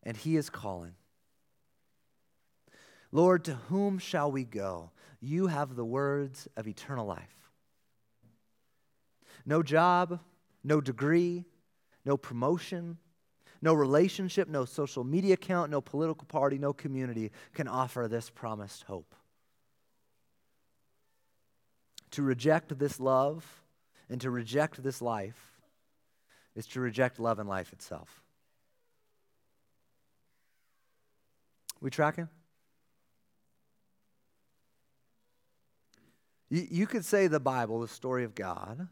and 0.03 0.17
he 0.17 0.36
is 0.36 0.49
calling. 0.49 0.95
Lord, 3.10 3.45
to 3.45 3.53
whom 3.53 3.99
shall 3.99 4.29
we 4.29 4.43
go? 4.43 4.91
You 5.21 5.47
have 5.47 5.77
the 5.77 5.86
words 5.86 6.49
of 6.57 6.67
eternal 6.67 7.05
life. 7.05 7.49
No 9.45 9.63
job, 9.63 10.19
no 10.62 10.81
degree, 10.81 11.45
no 12.03 12.17
promotion, 12.17 12.97
no 13.62 13.73
relationship, 13.73 14.49
no 14.49 14.65
social 14.65 15.05
media 15.05 15.36
account, 15.36 15.71
no 15.71 15.79
political 15.79 16.25
party, 16.25 16.57
no 16.57 16.73
community 16.73 17.31
can 17.53 17.69
offer 17.69 18.10
this 18.10 18.29
promised 18.29 18.83
hope. 18.83 19.15
To 22.12 22.23
reject 22.23 22.77
this 22.77 22.99
love 22.99 23.63
and 24.10 24.19
to 24.19 24.29
reject 24.29 24.83
this 24.83 25.01
life 25.01 25.57
is 26.58 26.65
to 26.65 26.82
reject 26.82 27.20
love 27.20 27.38
and 27.39 27.48
life 27.48 27.72
itself. 27.72 28.24
We 31.80 31.91
tracking? 31.91 32.28
You, 36.50 36.88
could 36.88 37.06
say 37.06 37.28
the 37.28 37.41
Bible, 37.41 37.82
the 37.82 37.88
story 37.88 38.24
of 38.24 38.34
God, 38.34 38.88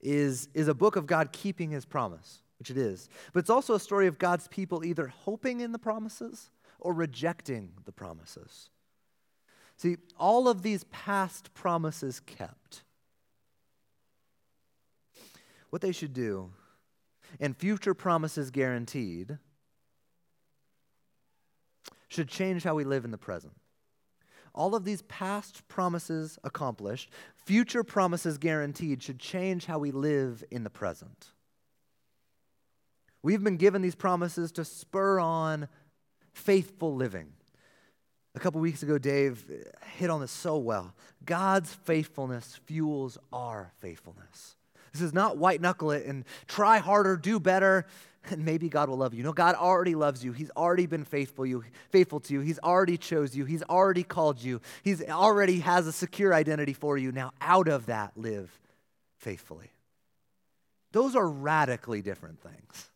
is, 0.00 0.48
is 0.54 0.68
a 0.68 0.74
book 0.74 0.96
of 0.96 1.06
God 1.06 1.32
keeping 1.32 1.70
his 1.70 1.84
promise, 1.84 2.40
which 2.58 2.70
it 2.70 2.78
is. 2.78 3.10
But 3.32 3.40
it's 3.40 3.50
also 3.50 3.74
a 3.74 3.80
story 3.80 4.06
of 4.06 4.18
God's 4.18 4.48
people 4.48 4.84
either 4.84 5.08
hoping 5.08 5.60
in 5.60 5.72
the 5.72 5.78
promises 5.78 6.50
or 6.78 6.94
rejecting 6.94 7.72
the 7.84 7.92
promises. 7.92 8.70
See, 9.76 9.96
all 10.16 10.48
of 10.48 10.62
these 10.62 10.84
past 10.84 11.52
promises 11.52 12.20
kept. 12.20 12.84
What 15.70 15.82
they 15.82 15.92
should 15.92 16.14
do, 16.14 16.52
and 17.40 17.56
future 17.56 17.94
promises 17.94 18.50
guaranteed, 18.50 19.38
should 22.08 22.28
change 22.28 22.62
how 22.62 22.74
we 22.74 22.84
live 22.84 23.04
in 23.04 23.10
the 23.10 23.18
present 23.18 23.54
all 24.54 24.74
of 24.74 24.84
these 24.84 25.02
past 25.02 25.66
promises 25.68 26.38
accomplished, 26.44 27.10
future 27.34 27.82
promises 27.82 28.38
guaranteed, 28.38 29.02
should 29.02 29.18
change 29.18 29.66
how 29.66 29.78
we 29.78 29.90
live 29.90 30.44
in 30.50 30.62
the 30.62 30.70
present. 30.70 31.32
We've 33.22 33.42
been 33.42 33.56
given 33.56 33.82
these 33.82 33.94
promises 33.94 34.52
to 34.52 34.64
spur 34.64 35.18
on 35.18 35.68
faithful 36.32 36.94
living. 36.94 37.32
A 38.36 38.40
couple 38.40 38.60
weeks 38.60 38.82
ago, 38.82 38.98
Dave 38.98 39.44
hit 39.96 40.10
on 40.10 40.20
this 40.20 40.30
so 40.30 40.58
well. 40.58 40.94
God's 41.24 41.72
faithfulness 41.72 42.58
fuels 42.64 43.18
our 43.32 43.72
faithfulness. 43.78 44.56
This 44.94 45.02
is 45.02 45.12
not 45.12 45.36
white 45.36 45.60
knuckle 45.60 45.90
it 45.90 46.06
and 46.06 46.24
try 46.46 46.78
harder, 46.78 47.18
do 47.18 47.38
better 47.38 47.84
and 48.30 48.44
maybe 48.44 48.68
God 48.68 48.88
will 48.88 48.96
love 48.96 49.14
you. 49.14 49.22
No, 49.22 49.32
God 49.32 49.54
already 49.54 49.94
loves 49.94 50.24
you. 50.24 50.32
He's 50.32 50.50
already 50.56 50.86
been 50.86 51.04
faithful 51.04 51.46
you, 51.46 51.64
faithful 51.90 52.20
to 52.20 52.32
you. 52.34 52.40
He's 52.40 52.58
already 52.58 52.96
chose 52.96 53.36
you. 53.36 53.44
He's 53.44 53.62
already 53.62 54.02
called 54.02 54.42
you. 54.42 54.60
He's 54.82 55.02
already 55.02 55.60
has 55.60 55.86
a 55.86 55.92
secure 55.92 56.34
identity 56.34 56.72
for 56.72 56.96
you. 56.96 57.12
Now, 57.12 57.32
out 57.40 57.68
of 57.68 57.86
that, 57.86 58.12
live 58.16 58.50
faithfully. 59.18 59.70
Those 60.92 61.16
are 61.16 61.28
radically 61.28 62.02
different 62.02 62.40
things. 62.40 62.90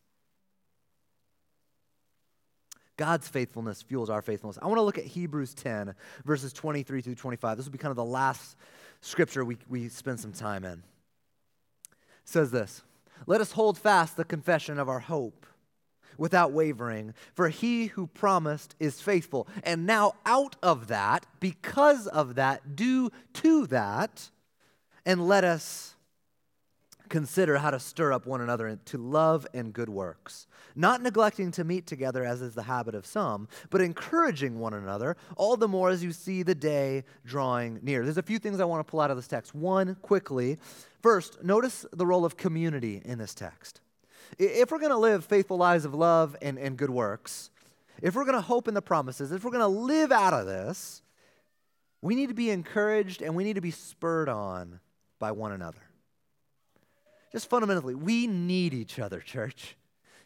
God's 2.96 3.28
faithfulness 3.28 3.82
fuels 3.82 4.10
our 4.10 4.22
faithfulness. 4.22 4.58
I 4.60 4.66
want 4.66 4.78
to 4.78 4.82
look 4.82 4.98
at 4.98 5.04
Hebrews 5.04 5.54
10, 5.54 5.94
verses 6.24 6.52
23 6.52 7.00
through 7.00 7.14
25. 7.14 7.56
This 7.56 7.66
will 7.66 7.72
be 7.72 7.78
kind 7.78 7.90
of 7.90 7.96
the 7.96 8.04
last 8.04 8.56
scripture 9.02 9.44
we, 9.44 9.56
we 9.68 9.88
spend 9.88 10.18
some 10.18 10.32
time 10.32 10.64
in. 10.64 10.82
Says 12.28 12.50
this 12.50 12.82
let 13.26 13.40
us 13.40 13.52
hold 13.52 13.78
fast 13.78 14.18
the 14.18 14.24
confession 14.24 14.78
of 14.78 14.86
our 14.86 15.00
hope 15.00 15.46
without 16.18 16.52
wavering, 16.52 17.14
for 17.32 17.48
he 17.48 17.86
who 17.86 18.06
promised 18.06 18.74
is 18.78 19.00
faithful. 19.00 19.48
And 19.62 19.86
now, 19.86 20.12
out 20.26 20.56
of 20.62 20.88
that, 20.88 21.24
because 21.40 22.06
of 22.06 22.34
that, 22.34 22.76
due 22.76 23.10
to 23.34 23.66
that, 23.68 24.28
and 25.06 25.26
let 25.26 25.42
us 25.42 25.94
consider 27.08 27.56
how 27.56 27.70
to 27.70 27.80
stir 27.80 28.12
up 28.12 28.26
one 28.26 28.42
another 28.42 28.78
to 28.84 28.98
love 28.98 29.46
and 29.54 29.72
good 29.72 29.88
works, 29.88 30.46
not 30.76 31.00
neglecting 31.00 31.50
to 31.52 31.64
meet 31.64 31.86
together 31.86 32.24
as 32.24 32.42
is 32.42 32.54
the 32.54 32.64
habit 32.64 32.94
of 32.94 33.06
some, 33.06 33.48
but 33.70 33.80
encouraging 33.80 34.58
one 34.58 34.74
another, 34.74 35.16
all 35.36 35.56
the 35.56 35.68
more 35.68 35.88
as 35.88 36.04
you 36.04 36.12
see 36.12 36.42
the 36.42 36.54
day 36.54 37.04
drawing 37.24 37.80
near. 37.82 38.04
There's 38.04 38.18
a 38.18 38.22
few 38.22 38.38
things 38.38 38.60
I 38.60 38.66
want 38.66 38.86
to 38.86 38.90
pull 38.90 39.00
out 39.00 39.10
of 39.10 39.16
this 39.16 39.28
text. 39.28 39.54
One, 39.54 39.94
quickly. 40.02 40.58
First, 41.02 41.42
notice 41.42 41.86
the 41.92 42.06
role 42.06 42.24
of 42.24 42.36
community 42.36 43.00
in 43.04 43.18
this 43.18 43.34
text. 43.34 43.80
If 44.38 44.70
we're 44.70 44.80
going 44.80 44.90
to 44.90 44.98
live 44.98 45.24
faithful 45.24 45.56
lives 45.56 45.84
of 45.84 45.94
love 45.94 46.36
and, 46.42 46.58
and 46.58 46.76
good 46.76 46.90
works, 46.90 47.50
if 48.02 48.14
we're 48.14 48.24
going 48.24 48.36
to 48.36 48.42
hope 48.42 48.68
in 48.68 48.74
the 48.74 48.82
promises, 48.82 49.32
if 49.32 49.44
we're 49.44 49.50
going 49.50 49.60
to 49.60 49.66
live 49.66 50.12
out 50.12 50.34
of 50.34 50.46
this, 50.46 51.02
we 52.02 52.14
need 52.14 52.28
to 52.28 52.34
be 52.34 52.50
encouraged 52.50 53.22
and 53.22 53.34
we 53.34 53.44
need 53.44 53.54
to 53.54 53.60
be 53.60 53.70
spurred 53.70 54.28
on 54.28 54.80
by 55.18 55.32
one 55.32 55.52
another 55.52 55.88
just 57.32 57.48
fundamentally, 57.48 57.94
we 57.94 58.26
need 58.26 58.74
each 58.74 58.98
other, 58.98 59.20
church. 59.20 59.76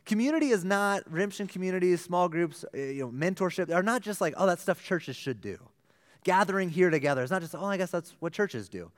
Community 0.05 0.49
is 0.49 0.65
not 0.65 1.11
redemption 1.11 1.47
communities, 1.47 2.01
small 2.01 2.29
groups, 2.29 2.65
uh, 2.75 2.79
you 2.79 3.03
know, 3.03 3.11
mentorship 3.11 3.73
are 3.73 3.83
not 3.83 4.03
just 4.03 4.21
like, 4.21 4.35
oh, 4.37 4.47
that 4.47 4.59
stuff 4.59 4.83
churches 4.83 5.17
should 5.17 5.41
do. 5.41 5.59
Gathering 6.25 6.71
here 6.71 6.91
together 6.91 7.23
is 7.23 7.31
not 7.31 7.41
just, 7.41 7.55
oh, 7.55 7.65
I 7.65 7.77
guess 7.77 7.91
that's 7.91 8.15
what 8.21 8.33
churches 8.33 8.69
do. 8.69 8.91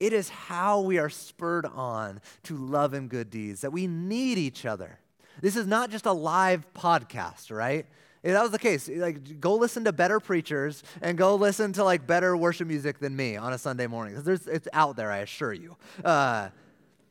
It 0.00 0.12
is 0.12 0.28
how 0.28 0.80
we 0.80 0.98
are 0.98 1.10
spurred 1.10 1.66
on 1.66 2.20
to 2.44 2.56
love 2.56 2.94
and 2.94 3.08
good 3.08 3.30
deeds, 3.30 3.60
that 3.62 3.72
we 3.72 3.86
need 3.86 4.38
each 4.38 4.66
other. 4.66 4.98
This 5.40 5.56
is 5.56 5.66
not 5.66 5.90
just 5.90 6.06
a 6.06 6.12
live 6.12 6.66
podcast, 6.74 7.54
right? 7.54 7.86
If 8.22 8.32
that 8.32 8.42
was 8.42 8.52
the 8.52 8.58
case, 8.58 8.88
like 8.88 9.38
go 9.40 9.56
listen 9.56 9.84
to 9.84 9.92
better 9.92 10.18
preachers 10.18 10.82
and 11.02 11.18
go 11.18 11.34
listen 11.34 11.74
to 11.74 11.84
like 11.84 12.06
better 12.06 12.36
worship 12.36 12.66
music 12.66 12.98
than 12.98 13.14
me 13.14 13.36
on 13.36 13.52
a 13.52 13.58
Sunday 13.58 13.86
morning. 13.86 14.20
There's, 14.22 14.46
it's 14.46 14.68
out 14.72 14.96
there, 14.96 15.12
I 15.12 15.18
assure 15.18 15.52
you. 15.52 15.76
Uh, 16.02 16.48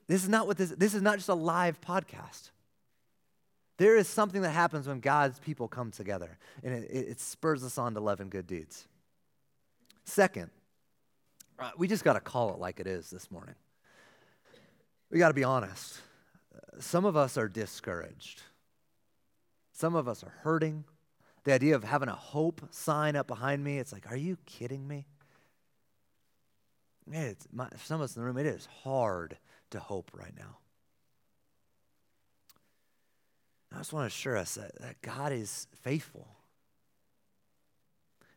this 0.07 0.23
is 0.23 0.29
not 0.29 0.47
what 0.47 0.57
this, 0.57 0.71
this 0.71 0.93
is 0.95 1.01
not 1.01 1.17
just 1.17 1.29
a 1.29 1.35
live 1.35 1.79
podcast. 1.81 2.49
There 3.77 3.95
is 3.95 4.07
something 4.07 4.41
that 4.41 4.51
happens 4.51 4.87
when 4.87 4.99
God's 4.99 5.39
people 5.39 5.67
come 5.67 5.91
together, 5.91 6.37
and 6.63 6.73
it, 6.73 6.89
it 6.89 7.19
spurs 7.19 7.63
us 7.63 7.77
on 7.77 7.93
to 7.93 7.99
love 7.99 8.19
and 8.19 8.29
good 8.29 8.47
deeds. 8.47 8.87
Second, 10.05 10.49
uh, 11.59 11.71
we 11.77 11.87
just 11.87 12.03
got 12.03 12.13
to 12.13 12.19
call 12.19 12.53
it 12.53 12.59
like 12.59 12.79
it 12.79 12.87
is 12.87 13.09
this 13.09 13.29
morning. 13.31 13.55
We 15.09 15.19
got 15.19 15.27
to 15.29 15.33
be 15.33 15.43
honest. 15.43 15.99
Some 16.79 17.05
of 17.05 17.15
us 17.15 17.37
are 17.37 17.47
discouraged. 17.47 18.41
Some 19.71 19.95
of 19.95 20.07
us 20.07 20.23
are 20.23 20.33
hurting. 20.41 20.85
The 21.43 21.53
idea 21.53 21.75
of 21.75 21.83
having 21.83 22.09
a 22.09 22.15
hope 22.15 22.61
sign 22.71 23.15
up 23.15 23.27
behind 23.27 23.63
me, 23.63 23.77
it's 23.77 23.91
like, 23.91 24.09
are 24.11 24.17
you 24.17 24.37
kidding 24.45 24.87
me? 24.87 25.05
Man, 27.05 27.27
it's 27.27 27.47
my, 27.51 27.67
some 27.83 27.99
of 27.99 28.05
us 28.05 28.15
in 28.15 28.21
the 28.21 28.25
room, 28.25 28.37
it 28.37 28.45
is 28.45 28.67
hard 28.83 29.37
to 29.71 29.79
hope 29.79 30.11
right 30.13 30.33
now. 30.37 30.57
I 33.73 33.79
just 33.79 33.91
want 33.91 34.03
to 34.03 34.07
assure 34.15 34.37
us 34.37 34.55
that, 34.55 34.79
that 34.81 35.01
God 35.01 35.31
is 35.31 35.67
faithful. 35.81 36.27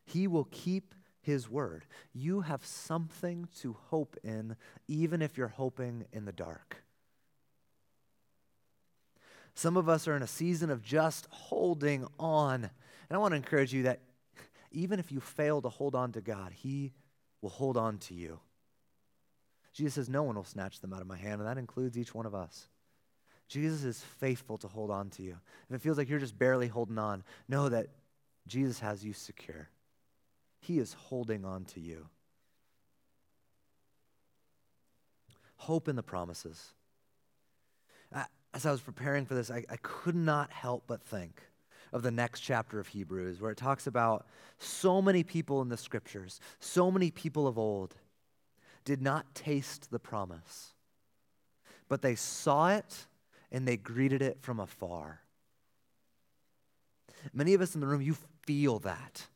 He 0.03 0.27
will 0.27 0.47
keep 0.51 0.93
his 1.27 1.49
word. 1.49 1.85
You 2.13 2.41
have 2.41 2.65
something 2.65 3.49
to 3.59 3.75
hope 3.89 4.15
in, 4.23 4.55
even 4.87 5.21
if 5.21 5.37
you're 5.37 5.49
hoping 5.49 6.05
in 6.13 6.23
the 6.23 6.31
dark. 6.31 6.77
Some 9.53 9.75
of 9.75 9.89
us 9.89 10.07
are 10.07 10.15
in 10.15 10.23
a 10.23 10.27
season 10.27 10.69
of 10.69 10.81
just 10.81 11.27
holding 11.29 12.07
on. 12.17 12.63
And 12.63 12.71
I 13.11 13.17
want 13.17 13.33
to 13.33 13.35
encourage 13.35 13.73
you 13.73 13.83
that 13.83 13.99
even 14.71 14.99
if 14.99 15.11
you 15.11 15.19
fail 15.19 15.61
to 15.61 15.69
hold 15.69 15.95
on 15.95 16.13
to 16.13 16.21
God, 16.21 16.53
he 16.53 16.93
will 17.41 17.49
hold 17.49 17.75
on 17.75 17.97
to 17.97 18.13
you. 18.13 18.39
Jesus 19.73 19.95
says, 19.95 20.09
No 20.09 20.23
one 20.23 20.37
will 20.37 20.45
snatch 20.45 20.79
them 20.79 20.93
out 20.93 21.01
of 21.01 21.07
my 21.07 21.17
hand, 21.17 21.41
and 21.41 21.47
that 21.49 21.57
includes 21.57 21.97
each 21.97 22.15
one 22.15 22.25
of 22.25 22.33
us. 22.33 22.69
Jesus 23.49 23.83
is 23.83 24.01
faithful 24.19 24.57
to 24.59 24.69
hold 24.69 24.91
on 24.91 25.09
to 25.11 25.23
you. 25.23 25.35
If 25.69 25.75
it 25.75 25.81
feels 25.81 25.97
like 25.97 26.07
you're 26.07 26.19
just 26.19 26.39
barely 26.39 26.67
holding 26.69 26.97
on, 26.97 27.23
know 27.49 27.67
that 27.67 27.87
Jesus 28.47 28.79
has 28.79 29.03
you 29.03 29.11
secure. 29.11 29.69
He 30.59 30.79
is 30.79 30.93
holding 30.93 31.45
on 31.45 31.65
to 31.65 31.79
you. 31.79 32.07
Hope 35.57 35.87
in 35.87 35.95
the 35.95 36.03
promises. 36.03 36.73
as 38.53 38.65
I 38.65 38.71
was 38.71 38.81
preparing 38.81 39.25
for 39.25 39.35
this, 39.35 39.51
I, 39.51 39.63
I 39.69 39.77
could 39.81 40.15
not 40.15 40.51
help 40.51 40.83
but 40.87 41.03
think 41.03 41.41
of 41.93 42.03
the 42.03 42.11
next 42.11 42.41
chapter 42.41 42.79
of 42.79 42.87
Hebrews, 42.87 43.39
where 43.39 43.51
it 43.51 43.57
talks 43.57 43.87
about 43.87 44.25
so 44.57 45.01
many 45.01 45.23
people 45.23 45.61
in 45.61 45.69
the 45.69 45.77
scriptures, 45.77 46.39
so 46.59 46.91
many 46.91 47.11
people 47.11 47.47
of 47.47 47.57
old 47.57 47.95
did 48.83 49.01
not 49.01 49.35
taste 49.35 49.91
the 49.91 49.99
promise, 49.99 50.73
but 51.87 52.01
they 52.01 52.15
saw 52.15 52.69
it 52.69 53.07
and 53.51 53.67
they 53.67 53.77
greeted 53.77 54.21
it 54.21 54.39
from 54.41 54.59
afar. 54.59 55.21
Many 57.33 57.53
of 57.53 57.61
us 57.61 57.75
in 57.75 57.81
the 57.81 57.87
room, 57.87 58.01
you 58.01 58.15
feel 58.45 58.79
that. 58.79 59.27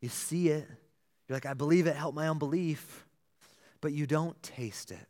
You 0.00 0.08
see 0.08 0.48
it. 0.48 0.66
You're 1.28 1.36
like, 1.36 1.46
I 1.46 1.54
believe 1.54 1.86
it, 1.86 1.96
help 1.96 2.14
my 2.14 2.28
unbelief. 2.28 3.06
But 3.80 3.92
you 3.92 4.06
don't 4.06 4.40
taste 4.42 4.90
it. 4.90 5.06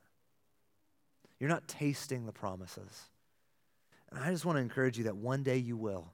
You're 1.38 1.48
not 1.48 1.66
tasting 1.66 2.26
the 2.26 2.32
promises. 2.32 3.08
And 4.10 4.22
I 4.22 4.30
just 4.30 4.44
want 4.44 4.56
to 4.56 4.62
encourage 4.62 4.98
you 4.98 5.04
that 5.04 5.16
one 5.16 5.42
day 5.42 5.56
you 5.56 5.76
will. 5.76 6.12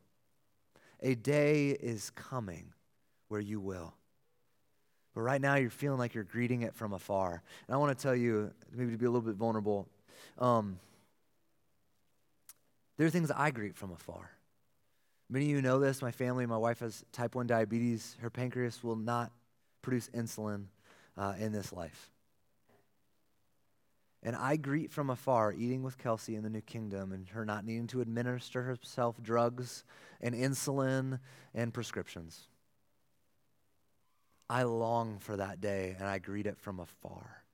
A 1.00 1.14
day 1.14 1.70
is 1.70 2.10
coming 2.10 2.72
where 3.28 3.40
you 3.40 3.60
will. 3.60 3.94
But 5.14 5.22
right 5.22 5.40
now, 5.40 5.54
you're 5.54 5.70
feeling 5.70 5.98
like 5.98 6.14
you're 6.14 6.24
greeting 6.24 6.62
it 6.62 6.74
from 6.74 6.92
afar. 6.92 7.42
And 7.66 7.74
I 7.74 7.78
want 7.78 7.96
to 7.96 8.02
tell 8.02 8.14
you, 8.14 8.52
maybe 8.70 8.92
to 8.92 8.98
be 8.98 9.06
a 9.06 9.10
little 9.10 9.26
bit 9.26 9.36
vulnerable, 9.36 9.88
um, 10.38 10.78
there 12.98 13.06
are 13.06 13.10
things 13.10 13.30
I 13.30 13.50
greet 13.50 13.76
from 13.76 13.92
afar. 13.92 14.30
Many 15.28 15.46
of 15.46 15.50
you 15.50 15.62
know 15.62 15.80
this. 15.80 16.02
My 16.02 16.12
family, 16.12 16.46
my 16.46 16.56
wife 16.56 16.80
has 16.80 17.04
type 17.12 17.34
1 17.34 17.46
diabetes. 17.46 18.16
Her 18.20 18.30
pancreas 18.30 18.82
will 18.84 18.96
not 18.96 19.32
produce 19.82 20.08
insulin 20.10 20.66
uh, 21.16 21.34
in 21.38 21.52
this 21.52 21.72
life. 21.72 22.10
And 24.22 24.34
I 24.34 24.56
greet 24.56 24.90
from 24.90 25.10
afar 25.10 25.52
eating 25.52 25.82
with 25.82 25.98
Kelsey 25.98 26.34
in 26.34 26.42
the 26.42 26.50
new 26.50 26.60
kingdom 26.60 27.12
and 27.12 27.28
her 27.28 27.44
not 27.44 27.64
needing 27.64 27.86
to 27.88 28.00
administer 28.00 28.62
herself 28.62 29.22
drugs 29.22 29.84
and 30.20 30.34
insulin 30.34 31.20
and 31.54 31.72
prescriptions. 31.72 32.48
I 34.48 34.62
long 34.62 35.18
for 35.18 35.36
that 35.36 35.60
day 35.60 35.94
and 35.98 36.08
I 36.08 36.18
greet 36.18 36.46
it 36.46 36.58
from 36.58 36.80
afar. 36.80 37.44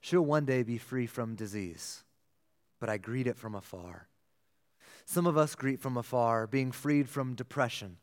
She'll 0.00 0.22
one 0.22 0.44
day 0.44 0.62
be 0.62 0.78
free 0.78 1.06
from 1.06 1.34
disease, 1.34 2.04
but 2.78 2.88
I 2.88 2.96
greet 2.96 3.26
it 3.26 3.36
from 3.36 3.54
afar. 3.54 4.08
Some 5.06 5.26
of 5.26 5.36
us 5.36 5.54
greet 5.54 5.80
from 5.80 5.96
afar, 5.96 6.48
being 6.48 6.72
freed 6.72 7.08
from 7.08 7.34
depression 7.34 7.96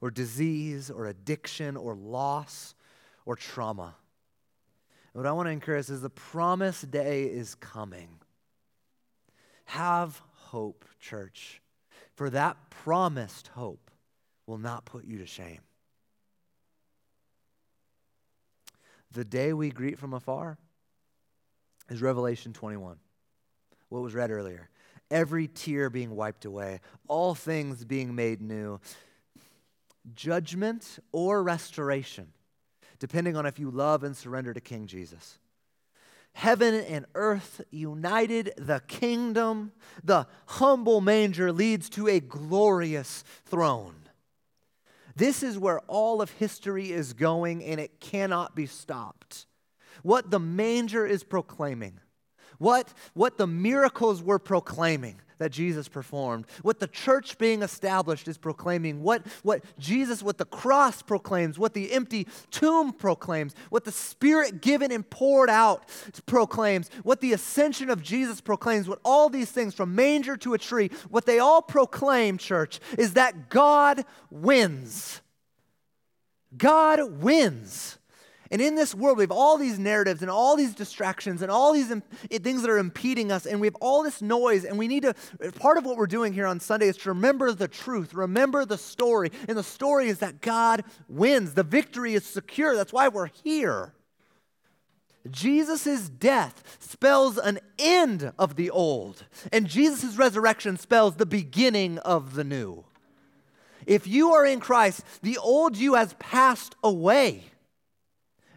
or 0.00 0.10
disease 0.10 0.90
or 0.90 1.06
addiction 1.06 1.76
or 1.76 1.94
loss 1.94 2.74
or 3.24 3.36
trauma. 3.36 3.94
And 5.12 5.22
what 5.22 5.28
I 5.28 5.32
want 5.32 5.46
to 5.46 5.50
encourage 5.50 5.88
is 5.88 6.02
the 6.02 6.10
promised 6.10 6.90
day 6.90 7.24
is 7.24 7.54
coming. 7.54 8.08
Have 9.64 10.20
hope, 10.34 10.84
church, 11.00 11.62
for 12.14 12.28
that 12.30 12.56
promised 12.68 13.48
hope 13.48 13.90
will 14.46 14.58
not 14.58 14.84
put 14.84 15.04
you 15.06 15.18
to 15.18 15.26
shame. 15.26 15.60
The 19.12 19.24
day 19.24 19.54
we 19.54 19.70
greet 19.70 19.98
from 19.98 20.12
afar 20.12 20.58
is 21.88 22.02
Revelation 22.02 22.52
21, 22.52 22.98
what 23.88 24.02
was 24.02 24.14
read 24.14 24.30
earlier. 24.30 24.68
Every 25.10 25.48
tear 25.48 25.90
being 25.90 26.14
wiped 26.14 26.44
away, 26.44 26.80
all 27.08 27.34
things 27.34 27.84
being 27.84 28.14
made 28.14 28.40
new, 28.40 28.80
judgment 30.14 30.98
or 31.12 31.42
restoration, 31.42 32.28
depending 32.98 33.36
on 33.36 33.46
if 33.46 33.58
you 33.58 33.70
love 33.70 34.04
and 34.04 34.16
surrender 34.16 34.54
to 34.54 34.60
King 34.60 34.86
Jesus. 34.86 35.38
Heaven 36.32 36.74
and 36.74 37.06
earth 37.14 37.60
united, 37.70 38.52
the 38.56 38.80
kingdom, 38.86 39.72
the 40.04 40.26
humble 40.46 41.00
manger 41.00 41.52
leads 41.52 41.90
to 41.90 42.06
a 42.06 42.20
glorious 42.20 43.24
throne. 43.46 43.96
This 45.16 45.42
is 45.42 45.58
where 45.58 45.80
all 45.80 46.22
of 46.22 46.30
history 46.30 46.92
is 46.92 47.14
going, 47.14 47.64
and 47.64 47.80
it 47.80 48.00
cannot 48.00 48.54
be 48.54 48.66
stopped. 48.66 49.46
What 50.02 50.30
the 50.30 50.38
manger 50.38 51.04
is 51.04 51.24
proclaiming, 51.24 51.98
what, 52.60 52.92
what 53.14 53.38
the 53.38 53.46
miracles 53.46 54.22
were 54.22 54.38
proclaiming, 54.38 55.18
that 55.38 55.50
Jesus 55.50 55.88
performed, 55.88 56.44
what 56.60 56.78
the 56.78 56.86
church 56.86 57.38
being 57.38 57.62
established 57.62 58.28
is 58.28 58.36
proclaiming, 58.36 59.02
what, 59.02 59.26
what 59.42 59.64
Jesus, 59.78 60.22
what 60.22 60.36
the 60.36 60.44
cross 60.44 61.00
proclaims, 61.00 61.58
what 61.58 61.72
the 61.72 61.90
empty 61.90 62.28
tomb 62.50 62.92
proclaims, 62.92 63.54
what 63.70 63.84
the 63.84 63.90
Spirit 63.90 64.60
given 64.60 64.92
and 64.92 65.08
poured 65.08 65.48
out 65.48 65.88
proclaims, 66.26 66.90
what 67.02 67.22
the 67.22 67.32
ascension 67.32 67.88
of 67.88 68.02
Jesus 68.02 68.42
proclaims, 68.42 68.86
what 68.86 69.00
all 69.06 69.30
these 69.30 69.50
things 69.50 69.72
from 69.72 69.94
manger 69.94 70.36
to 70.36 70.52
a 70.52 70.58
tree, 70.58 70.90
what 71.08 71.24
they 71.24 71.38
all 71.38 71.62
proclaim, 71.62 72.36
church, 72.36 72.78
is 72.98 73.14
that 73.14 73.48
God 73.48 74.04
wins. 74.30 75.22
God 76.54 77.22
wins. 77.22 77.96
And 78.52 78.60
in 78.60 78.74
this 78.74 78.96
world, 78.96 79.18
we 79.18 79.22
have 79.22 79.30
all 79.30 79.56
these 79.56 79.78
narratives 79.78 80.22
and 80.22 80.30
all 80.30 80.56
these 80.56 80.74
distractions 80.74 81.40
and 81.40 81.52
all 81.52 81.72
these 81.72 81.90
Im- 81.90 82.02
things 82.30 82.62
that 82.62 82.70
are 82.70 82.78
impeding 82.78 83.30
us, 83.30 83.46
and 83.46 83.60
we 83.60 83.68
have 83.68 83.76
all 83.76 84.02
this 84.02 84.20
noise. 84.20 84.64
And 84.64 84.76
we 84.76 84.88
need 84.88 85.04
to, 85.04 85.14
part 85.52 85.78
of 85.78 85.84
what 85.84 85.96
we're 85.96 86.08
doing 86.08 86.32
here 86.32 86.46
on 86.46 86.58
Sunday 86.58 86.88
is 86.88 86.96
to 86.98 87.10
remember 87.10 87.52
the 87.52 87.68
truth, 87.68 88.12
remember 88.12 88.64
the 88.64 88.78
story. 88.78 89.30
And 89.46 89.56
the 89.56 89.62
story 89.62 90.08
is 90.08 90.18
that 90.18 90.40
God 90.40 90.84
wins, 91.08 91.54
the 91.54 91.62
victory 91.62 92.14
is 92.14 92.24
secure. 92.24 92.74
That's 92.74 92.92
why 92.92 93.06
we're 93.06 93.30
here. 93.44 93.94
Jesus' 95.30 96.08
death 96.08 96.78
spells 96.80 97.38
an 97.38 97.60
end 97.78 98.32
of 98.38 98.56
the 98.56 98.70
old, 98.70 99.26
and 99.52 99.66
Jesus' 99.68 100.16
resurrection 100.16 100.76
spells 100.76 101.16
the 101.16 101.26
beginning 101.26 101.98
of 101.98 102.34
the 102.34 102.42
new. 102.42 102.84
If 103.86 104.06
you 104.06 104.32
are 104.32 104.46
in 104.46 104.60
Christ, 104.60 105.04
the 105.22 105.38
old 105.38 105.76
you 105.76 105.94
has 105.94 106.14
passed 106.14 106.74
away 106.82 107.49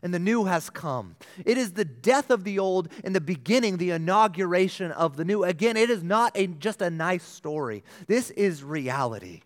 and 0.03 0.13
the 0.13 0.19
new 0.19 0.45
has 0.45 0.69
come. 0.69 1.15
It 1.45 1.57
is 1.57 1.71
the 1.71 1.85
death 1.85 2.29
of 2.29 2.43
the 2.43 2.59
old 2.59 2.89
and 3.03 3.15
the 3.15 3.21
beginning, 3.21 3.77
the 3.77 3.91
inauguration 3.91 4.91
of 4.91 5.17
the 5.17 5.25
new. 5.25 5.43
Again, 5.43 5.77
it 5.77 5.89
is 5.89 6.03
not 6.03 6.33
a, 6.35 6.47
just 6.47 6.81
a 6.81 6.89
nice 6.91 7.23
story, 7.23 7.83
this 8.07 8.29
is 8.31 8.63
reality. 8.63 9.41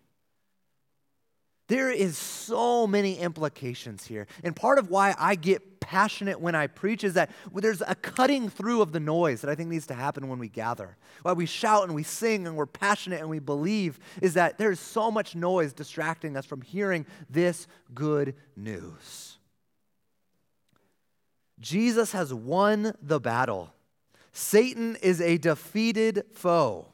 There 1.68 1.90
is 1.90 2.16
so 2.16 2.86
many 2.86 3.18
implications 3.18 4.06
here. 4.06 4.26
And 4.42 4.56
part 4.56 4.78
of 4.78 4.88
why 4.88 5.14
I 5.18 5.34
get 5.34 5.80
passionate 5.80 6.40
when 6.40 6.54
I 6.54 6.66
preach 6.66 7.04
is 7.04 7.12
that 7.14 7.30
there's 7.54 7.82
a 7.86 7.94
cutting 7.94 8.48
through 8.48 8.80
of 8.80 8.92
the 8.92 9.00
noise 9.00 9.42
that 9.42 9.50
I 9.50 9.54
think 9.54 9.68
needs 9.68 9.86
to 9.88 9.94
happen 9.94 10.28
when 10.28 10.38
we 10.38 10.48
gather. 10.48 10.96
Why 11.22 11.34
we 11.34 11.44
shout 11.44 11.84
and 11.84 11.94
we 11.94 12.02
sing 12.02 12.46
and 12.46 12.56
we're 12.56 12.66
passionate 12.66 13.20
and 13.20 13.28
we 13.28 13.38
believe 13.38 13.98
is 14.22 14.32
that 14.34 14.56
there's 14.56 14.80
so 14.80 15.10
much 15.10 15.34
noise 15.34 15.74
distracting 15.74 16.38
us 16.38 16.46
from 16.46 16.62
hearing 16.62 17.04
this 17.28 17.66
good 17.94 18.34
news. 18.56 19.37
Jesus 21.60 22.12
has 22.12 22.32
won 22.32 22.94
the 23.02 23.20
battle. 23.20 23.74
Satan 24.32 24.96
is 25.02 25.20
a 25.20 25.38
defeated 25.38 26.24
foe. 26.32 26.86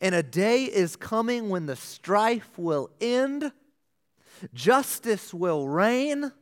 And 0.00 0.14
a 0.14 0.22
day 0.22 0.64
is 0.64 0.96
coming 0.96 1.48
when 1.48 1.66
the 1.66 1.76
strife 1.76 2.58
will 2.58 2.90
end, 3.00 3.52
justice 4.52 5.32
will 5.32 5.68
reign, 5.68 6.32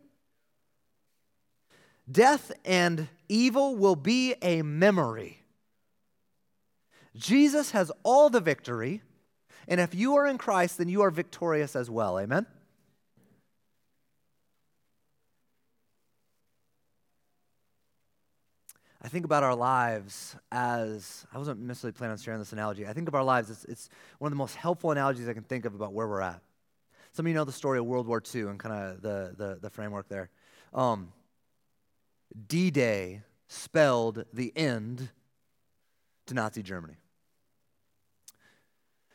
death 2.11 2.51
and 2.65 3.09
evil 3.29 3.77
will 3.77 3.97
be 3.97 4.35
a 4.41 4.63
memory. 4.63 5.43
Jesus 7.15 7.73
has 7.73 7.93
all 8.03 8.31
the 8.31 8.41
victory, 8.41 9.03
and 9.69 9.81
if 9.81 9.95
you 9.95 10.17
are 10.17 10.27
in 10.27 10.39
Christ, 10.39 10.79
then 10.79 10.89
you 10.89 11.03
are 11.03 11.11
victorious 11.11 11.77
as 11.77 11.91
well. 11.91 12.19
Amen? 12.19 12.47
I 19.05 19.09
think 19.09 19.25
about 19.25 19.43
our 19.43 19.57
lives 19.57 20.37
as 20.53 21.27
I 21.35 21.39
wasn't 21.39 21.61
necessarily 21.61 21.93
planning 21.93 22.13
on 22.13 22.19
sharing 22.19 22.39
this 22.39 22.53
analogy. 22.53 22.87
I 22.87 22.93
think 22.93 23.09
of 23.09 23.17
our 23.17 23.25
lives, 23.25 23.51
it's, 23.51 23.65
it's 23.65 23.89
one 24.19 24.29
of 24.29 24.33
the 24.33 24.39
most 24.39 24.55
helpful 24.55 24.93
analogies 24.93 25.29
I 25.29 25.33
can 25.33 25.43
think 25.43 25.65
of 25.65 25.75
about 25.75 25.93
where 25.93 26.07
we're 26.07 26.21
at. 26.21 26.41
Some 27.13 27.27
of 27.27 27.29
you 27.29 27.35
know 27.35 27.45
the 27.45 27.51
story 27.51 27.81
of 27.81 27.85
World 27.85 28.07
War 28.07 28.23
II 28.33 28.43
and 28.43 28.61
kind 28.61 28.75
of 28.75 29.03
the, 29.03 29.35
the, 29.37 29.59
the, 29.61 29.71
framework 29.71 30.09
there. 30.09 30.31
Um, 30.73 31.13
D 32.47 32.71
Day 32.71 33.23
spelled 33.49 34.25
the 34.33 34.53
end 34.55 35.11
to 36.27 36.35
Nazi 36.35 36.63
Germany. 36.63 36.95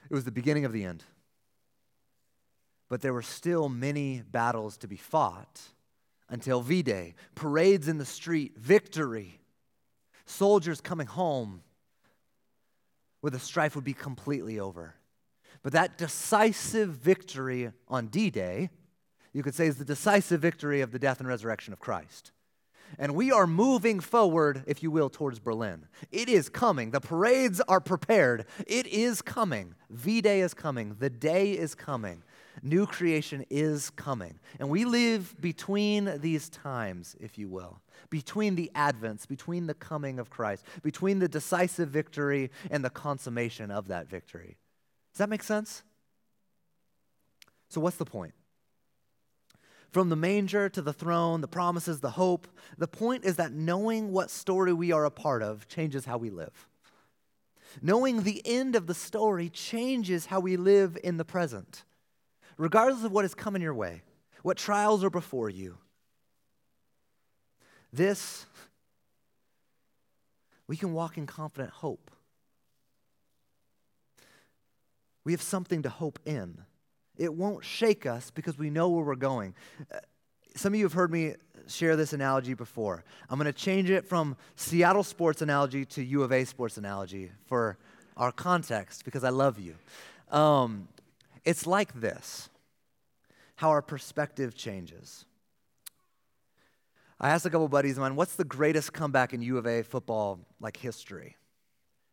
It 0.09 0.13
was 0.13 0.25
the 0.25 0.31
beginning 0.31 0.65
of 0.65 0.73
the 0.73 0.83
end. 0.83 1.05
But 2.89 3.01
there 3.01 3.13
were 3.13 3.21
still 3.21 3.69
many 3.69 4.21
battles 4.29 4.77
to 4.77 4.87
be 4.87 4.97
fought 4.97 5.61
until 6.29 6.61
V 6.61 6.83
Day. 6.83 7.15
Parades 7.35 7.87
in 7.87 7.97
the 7.97 8.05
street, 8.05 8.57
victory 8.57 9.39
soldiers 10.27 10.79
coming 10.81 11.07
home 11.07 11.61
where 13.21 13.31
the 13.31 13.39
strife 13.39 13.75
would 13.75 13.83
be 13.83 13.93
completely 13.93 14.59
over. 14.59 14.93
But 15.63 15.73
that 15.73 15.97
decisive 15.97 16.89
victory 16.89 17.71
on 17.87 18.07
D 18.07 18.29
Day, 18.29 18.69
you 19.33 19.41
could 19.41 19.55
say, 19.55 19.65
is 19.67 19.77
the 19.77 19.85
decisive 19.85 20.39
victory 20.39 20.81
of 20.81 20.91
the 20.91 20.99
death 20.99 21.19
and 21.19 21.27
resurrection 21.27 21.73
of 21.73 21.79
Christ. 21.79 22.31
And 22.97 23.15
we 23.15 23.31
are 23.31 23.47
moving 23.47 23.99
forward, 23.99 24.63
if 24.65 24.81
you 24.81 24.91
will, 24.91 25.09
towards 25.09 25.39
Berlin. 25.39 25.87
It 26.11 26.29
is 26.29 26.47
coming. 26.47 26.91
The 26.91 27.01
parades 27.01 27.59
are 27.67 27.81
prepared. 27.81 28.45
It 28.65 28.87
is 28.87 29.21
coming. 29.21 29.75
V 29.89 30.21
Day 30.21 30.41
is 30.41 30.53
coming. 30.53 30.95
The 30.99 31.09
day 31.09 31.51
is 31.51 31.75
coming. 31.75 32.23
New 32.63 32.85
creation 32.85 33.45
is 33.49 33.89
coming. 33.91 34.39
And 34.59 34.69
we 34.69 34.85
live 34.85 35.39
between 35.39 36.19
these 36.21 36.49
times, 36.49 37.15
if 37.19 37.37
you 37.37 37.49
will, 37.49 37.81
between 38.09 38.55
the 38.55 38.71
advents, 38.75 39.27
between 39.27 39.67
the 39.67 39.73
coming 39.73 40.19
of 40.19 40.29
Christ, 40.29 40.65
between 40.81 41.19
the 41.19 41.27
decisive 41.27 41.89
victory 41.89 42.51
and 42.71 42.83
the 42.83 42.89
consummation 42.89 43.71
of 43.71 43.87
that 43.89 44.09
victory. 44.09 44.57
Does 45.13 45.19
that 45.19 45.29
make 45.29 45.43
sense? 45.43 45.83
So, 47.69 47.81
what's 47.81 47.97
the 47.97 48.05
point? 48.05 48.33
From 49.91 50.09
the 50.09 50.15
manger 50.15 50.69
to 50.69 50.81
the 50.81 50.93
throne, 50.93 51.41
the 51.41 51.47
promises, 51.47 52.01
the 52.01 52.11
hope, 52.11 52.47
the 52.77 52.87
point 52.87 53.25
is 53.25 53.37
that 53.37 53.51
knowing 53.51 54.11
what 54.11 54.29
story 54.29 54.73
we 54.73 54.91
are 54.91 55.05
a 55.05 55.11
part 55.11 55.41
of 55.41 55.67
changes 55.67 56.05
how 56.05 56.17
we 56.17 56.29
live. 56.29 56.67
knowing 57.81 58.23
the 58.23 58.41
end 58.45 58.75
of 58.75 58.87
the 58.87 58.93
story 58.93 59.49
changes 59.49 60.27
how 60.27 60.39
we 60.39 60.57
live 60.57 60.97
in 61.03 61.17
the 61.17 61.25
present. 61.25 61.83
Regardless 62.57 63.03
of 63.03 63.11
what 63.11 63.25
is 63.25 63.35
coming 63.35 63.61
your 63.61 63.73
way, 63.73 64.01
what 64.41 64.57
trials 64.57 65.03
are 65.03 65.09
before 65.09 65.49
you, 65.49 65.77
this, 67.93 68.45
we 70.67 70.75
can 70.75 70.93
walk 70.93 71.17
in 71.17 71.25
confident 71.25 71.71
hope. 71.71 72.11
We 75.23 75.31
have 75.33 75.41
something 75.41 75.83
to 75.83 75.89
hope 75.89 76.19
in. 76.25 76.59
It 77.17 77.33
won't 77.33 77.63
shake 77.63 78.05
us 78.05 78.31
because 78.31 78.57
we 78.57 78.69
know 78.69 78.89
where 78.89 79.03
we're 79.03 79.15
going. 79.15 79.55
Uh, 79.91 79.97
some 80.55 80.73
of 80.73 80.79
you 80.79 80.85
have 80.85 80.93
heard 80.93 81.11
me 81.11 81.35
share 81.67 81.95
this 81.95 82.13
analogy 82.13 82.53
before. 82.53 83.03
I'm 83.29 83.37
going 83.37 83.45
to 83.45 83.53
change 83.53 83.89
it 83.89 84.05
from 84.05 84.37
Seattle 84.55 85.03
sports 85.03 85.41
analogy 85.41 85.85
to 85.85 86.03
U 86.03 86.23
of 86.23 86.31
A 86.31 86.45
sports 86.45 86.77
analogy 86.77 87.31
for 87.45 87.77
our 88.15 88.31
context 88.31 89.05
because 89.05 89.23
I 89.23 89.29
love 89.29 89.59
you. 89.59 89.75
Um, 90.35 90.87
it's 91.47 91.65
like 91.65 91.99
this 91.99 92.49
how 93.55 93.69
our 93.69 93.81
perspective 93.81 94.53
changes. 94.53 95.25
I 97.19 97.29
asked 97.29 97.47
a 97.47 97.49
couple 97.49 97.67
buddies 97.67 97.93
of 97.93 98.01
mine, 98.01 98.15
what's 98.15 98.35
the 98.35 98.43
greatest 98.43 98.93
comeback 98.93 99.33
in 99.33 99.41
U 99.41 99.57
of 99.57 99.65
A 99.65 99.81
football 99.81 100.39
like 100.59 100.77
history? 100.77 101.37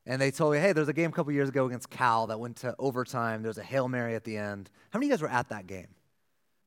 And 0.07 0.23
they 0.23 0.31
told 0.31 0.55
me, 0.55 0.59
hey, 0.59 0.73
there's 0.73 0.89
a 0.89 0.95
game 0.95 1.11
a 1.11 1.13
couple 1.13 1.33
years 1.33 1.51
ago 1.51 1.67
against 1.67 1.91
Cal 1.91 2.29
that 2.29 2.41
went 2.41 2.57
to 2.59 2.75
overtime. 2.79 3.43
There 3.43 3.51
was 3.51 3.59
a 3.59 3.63
Hail 3.63 3.89
Mary 3.89 4.15
at 4.15 4.25
the 4.25 4.39
end. 4.39 4.71
How 4.91 4.99
many 4.99 5.07
of 5.07 5.11
you 5.11 5.17
guys 5.17 5.23
were 5.23 5.37
at 5.37 5.51
that 5.51 5.67
game? 5.67 5.89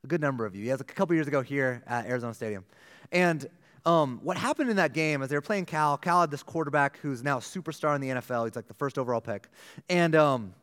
A 0.04 0.08
good 0.08 0.22
number 0.22 0.46
of 0.46 0.56
you. 0.56 0.64
Yeah, 0.64 0.76
a 0.76 0.84
couple 0.84 1.16
years 1.16 1.28
ago 1.28 1.42
here 1.42 1.82
at 1.88 2.06
Arizona 2.06 2.36
Stadium. 2.36 2.66
And 3.12 3.48
um, 3.86 4.20
what 4.22 4.38
happened 4.38 4.70
in 4.70 4.76
that 4.76 4.94
game 4.94 5.24
is 5.24 5.30
they 5.30 5.36
were 5.36 5.42
playing 5.42 5.66
Cal. 5.66 5.98
Cal 5.98 6.22
had 6.22 6.30
this 6.30 6.44
quarterback 6.44 6.98
who's 6.98 7.24
now 7.24 7.38
a 7.38 7.42
superstar 7.42 7.96
in 7.96 8.02
the 8.02 8.10
NFL. 8.10 8.46
He's 8.46 8.56
like 8.56 8.68
the 8.68 8.76
first 8.76 9.00
overall 9.00 9.22
pick. 9.22 9.48
And 9.90 10.16
um, 10.16 10.54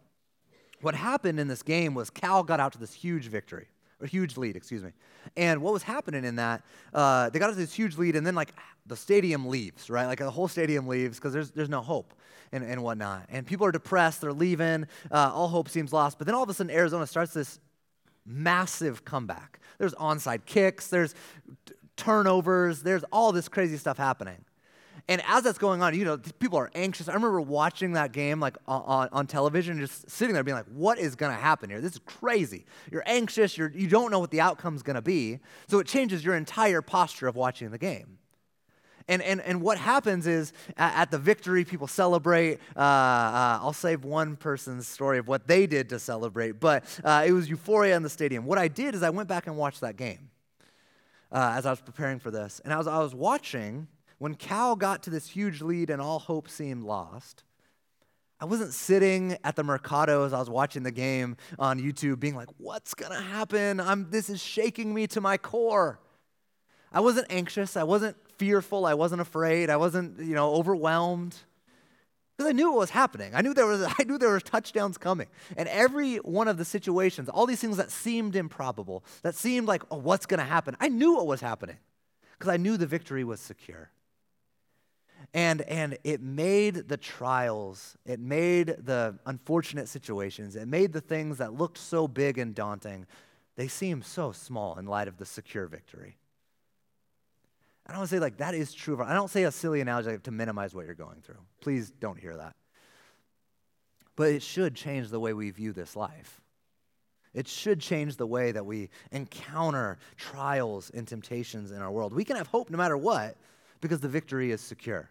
what 0.85 0.95
happened 0.95 1.41
in 1.41 1.49
this 1.49 1.63
game 1.63 1.95
was 1.95 2.11
Cal 2.11 2.43
got 2.43 2.61
out 2.61 2.73
to 2.73 2.79
this 2.79 2.93
huge 2.93 3.27
victory 3.27 3.67
a 4.05 4.07
huge 4.07 4.37
lead, 4.37 4.57
excuse 4.57 4.83
me. 4.83 4.91
And 5.37 5.63
what 5.63 5.73
was 5.73 5.83
happening 5.83 6.25
in 6.25 6.37
that, 6.37 6.63
uh, 6.93 7.31
they 7.31 7.39
got 7.39 7.49
to 7.49 7.55
this 7.55 7.73
huge 7.73 7.97
lead, 7.97 8.17
and 8.17 8.27
then 8.27 8.35
like 8.35 8.53
the 8.87 8.97
stadium 8.97 9.47
leaves, 9.47 9.91
right? 9.91 10.07
Like 10.07 10.19
the 10.19 10.31
whole 10.31 10.49
stadium 10.49 10.87
leaves 10.87 11.19
because 11.19 11.33
there's, 11.33 11.51
there's 11.51 11.69
no 11.69 11.81
hope 11.81 12.15
and, 12.53 12.63
and 12.63 12.83
whatnot. 12.83 13.27
And 13.31 13.47
people 13.47 13.67
are 13.67 13.73
depressed, 13.73 14.21
they're 14.21 14.33
leaving, 14.33 14.87
uh, 15.11 15.33
all 15.35 15.49
hope 15.49 15.69
seems 15.69 15.93
lost. 15.93 16.19
But 16.19 16.27
then 16.27 16.35
all 16.35 16.43
of 16.43 16.49
a 16.49 16.55
sudden, 16.55 16.71
Arizona 16.71 17.07
starts 17.07 17.33
this 17.33 17.59
massive 18.27 19.05
comeback. 19.05 19.61
There's 19.79 19.95
onside 19.95 20.45
kicks, 20.45 20.89
there's 20.89 21.15
t- 21.67 21.75
turnovers, 21.97 22.83
there's 22.83 23.05
all 23.05 23.33
this 23.33 23.49
crazy 23.49 23.77
stuff 23.77 23.97
happening. 23.97 24.45
And 25.07 25.23
as 25.27 25.43
that's 25.43 25.59
going 25.59 25.83
on, 25.83 25.95
you 25.95 26.05
know, 26.05 26.17
people 26.17 26.59
are 26.59 26.71
anxious. 26.75 27.09
I 27.09 27.15
remember 27.15 27.41
watching 27.41 27.93
that 27.93 28.13
game 28.13 28.41
like 28.41 28.57
on, 28.67 29.09
on 29.13 29.27
television, 29.27 29.79
just 29.79 30.09
sitting 30.09 30.33
there 30.33 30.43
being 30.43 30.57
like, 30.57 30.67
what 30.67 30.99
is 30.99 31.15
going 31.15 31.35
to 31.35 31.39
happen 31.41 31.69
here? 31.69 31.81
This 31.83 31.93
is 31.93 32.01
crazy. 32.07 32.65
You're 32.91 33.03
anxious. 33.05 33.59
You're, 33.59 33.71
you 33.71 33.87
don't 33.87 34.11
know 34.11 34.19
what 34.19 34.31
the 34.31 34.41
outcome's 34.41 34.83
going 34.83 34.97
to 34.97 35.03
be. 35.03 35.41
So 35.69 35.79
it 35.79 35.87
changes 35.87 36.25
your 36.25 36.35
entire 36.35 36.81
posture 36.81 37.29
of 37.29 37.37
watching 37.37 37.71
the 37.71 37.79
game. 37.79 38.19
And, 39.07 39.21
and, 39.21 39.43
and 39.43 39.61
what 39.61 39.77
happens 39.77 40.27
is 40.27 40.55
at, 40.79 41.11
the 41.11 41.19
victory, 41.19 41.65
people 41.67 41.87
celebrate. 41.87 42.59
Uh, 42.75 42.81
uh, 42.81 43.59
I'll 43.61 43.75
save 43.75 44.05
one 44.05 44.37
person's 44.37 44.89
story 44.89 45.19
of 45.19 45.29
what 45.29 45.47
they 45.47 45.67
did 45.67 45.91
to 45.91 45.99
celebrate, 45.99 46.53
but 46.53 46.85
uh, 47.05 47.25
it 47.27 47.33
was 47.33 47.51
euphoria 47.51 47.95
in 47.97 48.03
the 48.03 48.09
stadium. 48.09 48.47
What 48.47 48.57
I 48.57 48.69
did 48.69 48.95
is 48.95 49.03
I 49.03 49.11
went 49.11 49.29
back 49.29 49.47
and 49.47 49.59
watched 49.59 49.83
that 49.83 49.97
game 49.97 50.31
uh, 51.31 51.53
as 51.55 51.67
I 51.67 51.71
was 51.71 51.83
preparing 51.83 52.19
for 52.19 52.31
this. 52.31 52.63
And 52.65 52.73
as 52.73 52.87
I 52.87 52.99
was 53.01 53.15
watching, 53.15 53.89
when 54.25 54.35
Cal 54.37 54.75
got 54.75 55.03
to 55.03 55.11
this 55.11 55.29
huge 55.29 55.61
lead 55.61 55.91
and 55.91 56.01
all 56.01 56.19
hope 56.19 56.49
seemed 56.49 56.83
lost, 56.83 57.45
I 58.41 58.47
wasn't 58.47 58.73
sitting 58.73 59.37
at 59.45 59.55
the 59.55 59.63
Mercado 59.63 60.25
as 60.25 60.33
I 60.33 60.39
was 60.39 60.49
watching 60.49 60.83
the 60.83 60.91
game 60.91 61.37
on 61.59 61.79
YouTube 61.79 62.21
being 62.21 62.35
like, 62.35 62.49
what's 62.57 62.95
going 62.95 63.13
to 63.13 63.21
happen? 63.21 63.81
I'm, 63.81 64.09
this 64.09 64.31
is 64.31 64.43
shaking 64.43 64.95
me 64.95 65.07
to 65.09 65.21
my 65.21 65.37
core. 65.37 66.01
I 66.91 67.01
wasn't 67.01 67.27
anxious. 67.29 67.77
I 67.77 67.83
wasn't 67.83 68.17
fearful. 68.39 68.87
I 68.87 68.95
wasn't 68.95 69.21
afraid. 69.21 69.69
I 69.69 69.77
wasn't, 69.77 70.19
you 70.19 70.35
know, 70.35 70.55
overwhelmed. 70.55 71.37
Because 72.35 72.49
I 72.49 72.53
knew 72.53 72.71
what 72.71 72.79
was 72.79 72.91
happening. 72.91 73.33
I 73.35 73.43
knew 73.43 73.53
there 73.53 73.67
was 73.67 73.87
I 73.99 74.05
knew 74.05 74.17
there 74.17 74.31
were 74.31 74.41
touchdowns 74.41 74.97
coming. 74.97 75.27
And 75.55 75.69
every 75.69 76.17
one 76.17 76.49
of 76.49 76.57
the 76.57 76.65
situations, 76.65 77.29
all 77.29 77.45
these 77.45 77.61
things 77.61 77.77
that 77.77 77.91
seemed 77.91 78.37
improbable, 78.37 79.05
that 79.21 79.35
seemed 79.35 79.69
like, 79.69 79.83
oh, 79.91 79.99
what's 79.99 80.25
to 80.25 80.39
happen? 80.39 80.79
I 80.81 80.89
knew 80.89 81.13
what 81.13 81.27
was 81.27 81.43
happening. 81.43 81.77
Because 82.39 82.51
I 82.51 82.57
knew 82.57 82.79
the 82.79 82.87
victory 82.87 83.23
was 83.23 83.39
secure. 83.39 83.91
And, 85.35 85.63
and 85.63 85.99
it 86.05 86.23
made 86.23 86.89
the 86.89 86.97
trials, 86.97 87.99
it 88.07 88.21
made 88.21 88.69
the 88.79 89.19
unfortunate 89.27 89.89
situations, 89.89 90.55
it 90.55 90.69
made 90.69 90.93
the 90.93 91.01
things 91.01 91.39
that 91.39 91.53
looked 91.53 91.77
so 91.77 92.07
big 92.07 92.39
and 92.39 92.55
daunting, 92.55 93.05
they 93.57 93.67
seem 93.67 94.01
so 94.01 94.31
small 94.31 94.79
in 94.79 94.87
light 94.87 95.09
of 95.09 95.17
the 95.17 95.27
secure 95.27 95.67
victory. 95.67 96.17
I 97.85 97.91
don't 97.91 97.99
want 97.99 98.11
to 98.11 98.17
say 98.17 98.21
like 98.21 98.37
that 98.39 98.55
is 98.55 98.73
true. 98.73 99.03
I 99.03 99.13
don't 99.13 99.31
say 99.31 99.43
a 99.43 99.51
silly 99.51 99.81
analogy 99.81 100.17
to 100.17 100.31
minimize 100.31 100.73
what 100.73 100.87
you're 100.87 100.95
going 100.95 101.21
through. 101.21 101.41
Please 101.61 101.91
don't 101.91 102.19
hear 102.19 102.37
that. 102.37 102.55
But 104.15 104.31
it 104.31 104.43
should 104.43 104.77
change 104.77 105.11
the 105.11 105.19
way 105.19 105.35
we 105.35 105.51
view 105.51 105.73
this 105.73 105.97
life. 105.97 106.41
It 107.35 107.49
should 107.49 107.81
change 107.81 108.17
the 108.17 108.27
way 108.27 108.53
that 108.53 108.65
we 108.65 108.89
encounter 109.11 109.99
trials 110.17 110.91
and 110.95 111.09
temptations 111.09 111.73
in 111.73 111.83
our 111.83 111.91
world. 111.91 112.15
We 112.15 112.25
can 112.25 112.37
have 112.37 112.47
hope 112.47 112.71
no 112.71 112.79
matter 112.79 112.97
what 112.97 113.37
because 113.81 113.99
the 113.99 114.09
victory 114.09 114.53
is 114.53 114.61
secure. 114.61 115.11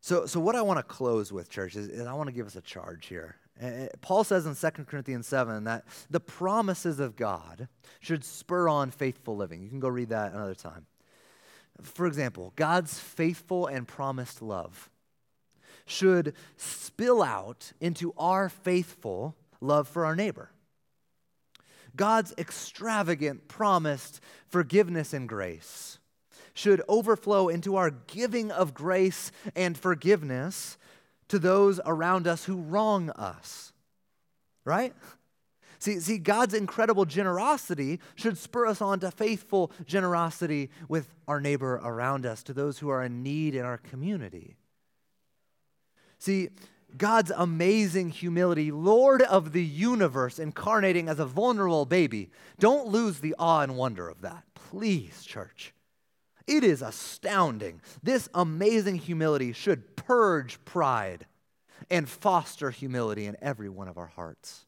So, 0.00 0.24
so 0.26 0.40
what 0.40 0.56
I 0.56 0.62
want 0.62 0.78
to 0.78 0.82
close 0.82 1.32
with, 1.32 1.50
church, 1.50 1.76
is, 1.76 1.88
is 1.88 2.06
I 2.06 2.14
want 2.14 2.28
to 2.28 2.32
give 2.34 2.46
us 2.46 2.56
a 2.56 2.62
charge 2.62 3.06
here. 3.06 3.36
Eh, 3.60 3.66
eh, 3.66 3.88
Paul 4.00 4.24
says 4.24 4.46
in 4.46 4.54
2 4.54 4.84
Corinthians 4.84 5.26
7 5.26 5.64
that 5.64 5.84
the 6.08 6.20
promises 6.20 6.98
of 6.98 7.16
God 7.16 7.68
should 8.00 8.24
spur 8.24 8.68
on 8.68 8.90
faithful 8.90 9.36
living. 9.36 9.62
You 9.62 9.68
can 9.68 9.80
go 9.80 9.88
read 9.88 10.08
that 10.08 10.32
another 10.32 10.54
time. 10.54 10.86
For 11.82 12.06
example, 12.06 12.52
God's 12.56 12.98
faithful 12.98 13.66
and 13.66 13.86
promised 13.86 14.40
love 14.42 14.90
should 15.86 16.34
spill 16.56 17.22
out 17.22 17.72
into 17.80 18.14
our 18.16 18.48
faithful 18.48 19.36
love 19.60 19.88
for 19.88 20.06
our 20.06 20.16
neighbor. 20.16 20.50
God's 21.96 22.32
extravagant 22.38 23.48
promised 23.48 24.20
forgiveness 24.48 25.12
and 25.12 25.28
grace 25.28 25.98
should 26.54 26.82
overflow 26.88 27.48
into 27.48 27.76
our 27.76 27.90
giving 27.90 28.50
of 28.50 28.74
grace 28.74 29.32
and 29.54 29.76
forgiveness 29.76 30.78
to 31.28 31.38
those 31.38 31.80
around 31.86 32.26
us 32.26 32.44
who 32.44 32.56
wrong 32.56 33.10
us. 33.10 33.72
Right? 34.64 34.94
See, 35.78 35.98
see, 36.00 36.18
God's 36.18 36.52
incredible 36.52 37.06
generosity 37.06 38.00
should 38.14 38.36
spur 38.36 38.66
us 38.66 38.82
on 38.82 39.00
to 39.00 39.10
faithful 39.10 39.72
generosity 39.86 40.70
with 40.88 41.08
our 41.26 41.40
neighbor 41.40 41.80
around 41.82 42.26
us, 42.26 42.42
to 42.42 42.52
those 42.52 42.78
who 42.78 42.90
are 42.90 43.02
in 43.02 43.22
need 43.22 43.54
in 43.54 43.64
our 43.64 43.78
community. 43.78 44.56
See, 46.18 46.50
God's 46.98 47.32
amazing 47.34 48.10
humility, 48.10 48.70
Lord 48.70 49.22
of 49.22 49.52
the 49.52 49.64
universe, 49.64 50.38
incarnating 50.38 51.08
as 51.08 51.18
a 51.18 51.24
vulnerable 51.24 51.86
baby. 51.86 52.30
Don't 52.58 52.88
lose 52.88 53.20
the 53.20 53.34
awe 53.38 53.60
and 53.60 53.76
wonder 53.76 54.06
of 54.06 54.20
that. 54.20 54.44
Please, 54.54 55.22
church. 55.24 55.72
It 56.50 56.64
is 56.64 56.82
astounding. 56.82 57.80
This 58.02 58.28
amazing 58.34 58.96
humility 58.96 59.52
should 59.52 59.94
purge 59.94 60.62
pride 60.64 61.26
and 61.88 62.08
foster 62.08 62.72
humility 62.72 63.26
in 63.26 63.36
every 63.40 63.68
one 63.68 63.86
of 63.86 63.96
our 63.96 64.08
hearts. 64.08 64.64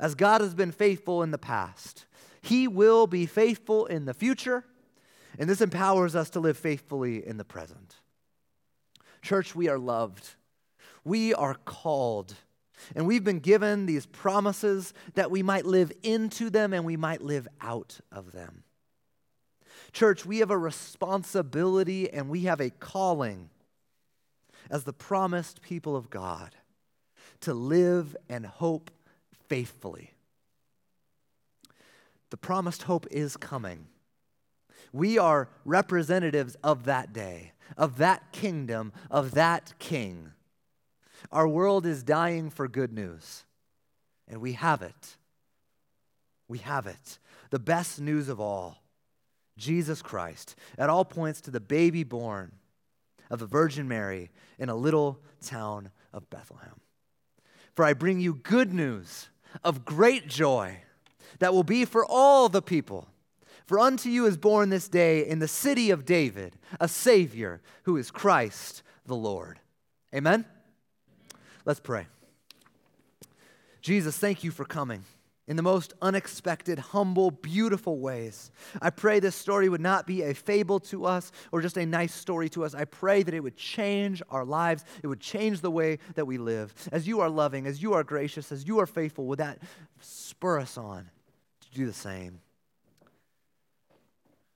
As 0.00 0.16
God 0.16 0.40
has 0.40 0.54
been 0.54 0.72
faithful 0.72 1.22
in 1.22 1.30
the 1.30 1.38
past, 1.38 2.06
He 2.40 2.66
will 2.66 3.06
be 3.06 3.26
faithful 3.26 3.86
in 3.86 4.04
the 4.04 4.12
future, 4.12 4.64
and 5.38 5.48
this 5.48 5.60
empowers 5.60 6.16
us 6.16 6.30
to 6.30 6.40
live 6.40 6.58
faithfully 6.58 7.24
in 7.24 7.36
the 7.36 7.44
present. 7.44 7.94
Church, 9.22 9.54
we 9.54 9.68
are 9.68 9.78
loved, 9.78 10.30
we 11.04 11.32
are 11.32 11.54
called, 11.54 12.34
and 12.96 13.06
we've 13.06 13.22
been 13.22 13.38
given 13.38 13.86
these 13.86 14.06
promises 14.06 14.94
that 15.14 15.30
we 15.30 15.44
might 15.44 15.64
live 15.64 15.92
into 16.02 16.50
them 16.50 16.72
and 16.72 16.84
we 16.84 16.96
might 16.96 17.22
live 17.22 17.46
out 17.60 18.00
of 18.10 18.32
them. 18.32 18.64
Church, 19.92 20.24
we 20.24 20.38
have 20.38 20.50
a 20.50 20.58
responsibility 20.58 22.10
and 22.10 22.28
we 22.28 22.42
have 22.42 22.60
a 22.60 22.70
calling 22.70 23.50
as 24.70 24.84
the 24.84 24.92
promised 24.92 25.60
people 25.60 25.94
of 25.94 26.08
God 26.08 26.54
to 27.40 27.52
live 27.52 28.16
and 28.28 28.46
hope 28.46 28.90
faithfully. 29.48 30.12
The 32.30 32.36
promised 32.38 32.84
hope 32.84 33.06
is 33.10 33.36
coming. 33.36 33.86
We 34.92 35.18
are 35.18 35.48
representatives 35.64 36.56
of 36.62 36.84
that 36.84 37.12
day, 37.12 37.52
of 37.76 37.98
that 37.98 38.32
kingdom, 38.32 38.92
of 39.10 39.32
that 39.32 39.74
king. 39.78 40.32
Our 41.30 41.46
world 41.46 41.84
is 41.84 42.02
dying 42.02 42.50
for 42.50 42.68
good 42.68 42.92
news, 42.92 43.44
and 44.28 44.40
we 44.40 44.52
have 44.54 44.82
it. 44.82 45.16
We 46.48 46.58
have 46.58 46.86
it. 46.86 47.18
The 47.50 47.58
best 47.58 48.00
news 48.00 48.28
of 48.28 48.40
all 48.40 48.81
Jesus 49.56 50.02
Christ. 50.02 50.56
It 50.78 50.88
all 50.88 51.04
points 51.04 51.40
to 51.42 51.50
the 51.50 51.60
baby 51.60 52.04
born 52.04 52.52
of 53.30 53.38
the 53.38 53.46
Virgin 53.46 53.88
Mary 53.88 54.30
in 54.58 54.68
a 54.68 54.74
little 54.74 55.20
town 55.42 55.90
of 56.12 56.28
Bethlehem. 56.30 56.80
For 57.74 57.84
I 57.84 57.94
bring 57.94 58.20
you 58.20 58.34
good 58.34 58.72
news 58.72 59.28
of 59.64 59.84
great 59.84 60.28
joy 60.28 60.78
that 61.38 61.54
will 61.54 61.64
be 61.64 61.84
for 61.84 62.04
all 62.04 62.48
the 62.48 62.62
people. 62.62 63.08
For 63.66 63.78
unto 63.78 64.08
you 64.08 64.26
is 64.26 64.36
born 64.36 64.68
this 64.68 64.88
day 64.88 65.26
in 65.26 65.38
the 65.38 65.48
city 65.48 65.90
of 65.90 66.04
David 66.04 66.56
a 66.80 66.88
Savior 66.88 67.62
who 67.84 67.96
is 67.96 68.10
Christ 68.10 68.82
the 69.06 69.16
Lord. 69.16 69.60
Amen? 70.14 70.44
Let's 71.64 71.80
pray. 71.80 72.06
Jesus, 73.80 74.16
thank 74.18 74.44
you 74.44 74.50
for 74.50 74.64
coming 74.64 75.04
in 75.48 75.56
the 75.56 75.62
most 75.62 75.92
unexpected, 76.00 76.78
humble, 76.78 77.30
beautiful 77.30 77.98
ways. 77.98 78.52
I 78.80 78.90
pray 78.90 79.18
this 79.18 79.34
story 79.34 79.68
would 79.68 79.80
not 79.80 80.06
be 80.06 80.22
a 80.22 80.34
fable 80.34 80.78
to 80.80 81.04
us 81.04 81.32
or 81.50 81.60
just 81.60 81.76
a 81.76 81.84
nice 81.84 82.14
story 82.14 82.48
to 82.50 82.64
us. 82.64 82.74
I 82.74 82.84
pray 82.84 83.22
that 83.22 83.34
it 83.34 83.40
would 83.40 83.56
change 83.56 84.22
our 84.30 84.44
lives, 84.44 84.84
it 85.02 85.08
would 85.08 85.20
change 85.20 85.60
the 85.60 85.70
way 85.70 85.98
that 86.14 86.26
we 86.26 86.38
live. 86.38 86.72
As 86.92 87.08
you 87.08 87.20
are 87.20 87.28
loving, 87.28 87.66
as 87.66 87.82
you 87.82 87.94
are 87.94 88.04
gracious, 88.04 88.52
as 88.52 88.66
you 88.66 88.78
are 88.78 88.86
faithful, 88.86 89.26
would 89.26 89.38
that 89.38 89.58
spur 90.00 90.60
us 90.60 90.78
on 90.78 91.10
to 91.60 91.70
do 91.74 91.86
the 91.86 91.92
same? 91.92 92.40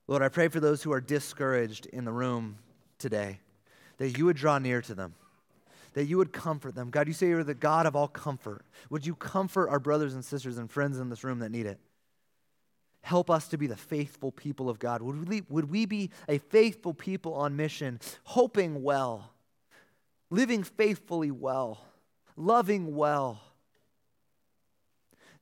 Lord, 0.07 0.23
I 0.23 0.29
pray 0.29 0.47
for 0.47 0.61
those 0.61 0.85
who 0.85 0.93
are 0.93 1.01
discouraged 1.01 1.87
in 1.87 2.05
the 2.05 2.13
room 2.13 2.59
today 2.99 3.41
that 3.99 4.17
you 4.17 4.27
would 4.27 4.37
draw 4.37 4.59
near 4.59 4.81
to 4.83 4.95
them 4.95 5.15
that 5.97 6.05
you 6.05 6.19
would 6.19 6.31
comfort 6.31 6.75
them. 6.75 6.91
God, 6.91 7.09
you 7.09 7.15
say 7.15 7.29
you're 7.29 7.43
the 7.43 7.55
God 7.55 7.87
of 7.87 7.97
all 7.97 8.07
comfort. 8.07 8.67
Would 8.91 9.07
you 9.07 9.15
comfort 9.15 9.71
our 9.71 9.81
brothers 9.81 10.13
and 10.13 10.23
sisters 10.23 10.59
and 10.59 10.71
friends 10.71 10.99
in 10.99 11.09
this 11.09 11.25
room 11.25 11.39
that 11.39 11.51
need 11.51 11.65
it? 11.65 11.81
Help 13.01 13.31
us 13.31 13.49
to 13.49 13.57
be 13.57 13.67
the 13.67 13.79
faithful 13.79 14.31
people 14.31 14.69
of 14.69 14.79
God. 14.79 15.01
Would 15.01 15.27
we, 15.27 15.43
would 15.49 15.71
we 15.71 15.87
be 15.87 16.11
a 16.29 16.37
faithful 16.37 16.93
people 16.93 17.33
on 17.33 17.57
mission, 17.57 17.99
hoping 18.25 18.83
well, 18.83 19.31
living 20.29 20.65
faithfully 20.65 21.31
well, 21.31 21.81
loving 22.37 22.95
well, 22.95 23.41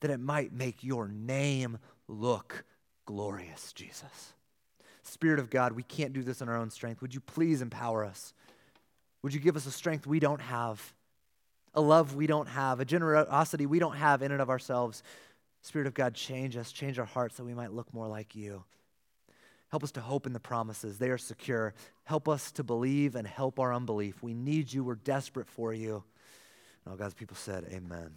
that 0.00 0.10
it 0.12 0.20
might 0.20 0.52
make 0.52 0.84
your 0.84 1.08
name 1.08 1.78
look 2.06 2.64
glorious, 3.06 3.72
Jesus? 3.72 4.34
Spirit 5.02 5.40
of 5.40 5.50
God, 5.50 5.72
we 5.72 5.82
can't 5.82 6.12
do 6.12 6.22
this 6.22 6.40
in 6.40 6.48
our 6.48 6.56
own 6.56 6.70
strength. 6.70 7.02
Would 7.02 7.12
you 7.12 7.20
please 7.20 7.60
empower 7.60 8.04
us? 8.04 8.32
Would 9.24 9.32
you 9.32 9.40
give 9.40 9.56
us 9.56 9.64
a 9.64 9.70
strength 9.70 10.06
we 10.06 10.20
don't 10.20 10.42
have, 10.42 10.92
a 11.72 11.80
love 11.80 12.14
we 12.14 12.26
don't 12.26 12.46
have, 12.46 12.78
a 12.78 12.84
generosity 12.84 13.64
we 13.64 13.78
don't 13.78 13.96
have 13.96 14.20
in 14.20 14.30
and 14.30 14.42
of 14.42 14.50
ourselves? 14.50 15.02
Spirit 15.62 15.86
of 15.86 15.94
God, 15.94 16.12
change 16.12 16.58
us, 16.58 16.70
change 16.70 16.98
our 16.98 17.06
hearts 17.06 17.38
that 17.38 17.44
we 17.44 17.54
might 17.54 17.72
look 17.72 17.94
more 17.94 18.06
like 18.06 18.36
you. 18.36 18.64
Help 19.70 19.82
us 19.82 19.92
to 19.92 20.02
hope 20.02 20.26
in 20.26 20.34
the 20.34 20.40
promises, 20.40 20.98
they 20.98 21.08
are 21.08 21.16
secure. 21.16 21.72
Help 22.02 22.28
us 22.28 22.52
to 22.52 22.62
believe 22.62 23.14
and 23.14 23.26
help 23.26 23.58
our 23.58 23.72
unbelief. 23.72 24.22
We 24.22 24.34
need 24.34 24.70
you, 24.70 24.84
we're 24.84 24.96
desperate 24.96 25.48
for 25.48 25.72
you. 25.72 26.04
And 26.84 26.92
all 26.92 26.98
God's 26.98 27.14
people 27.14 27.34
said, 27.34 27.64
Amen. 27.72 28.10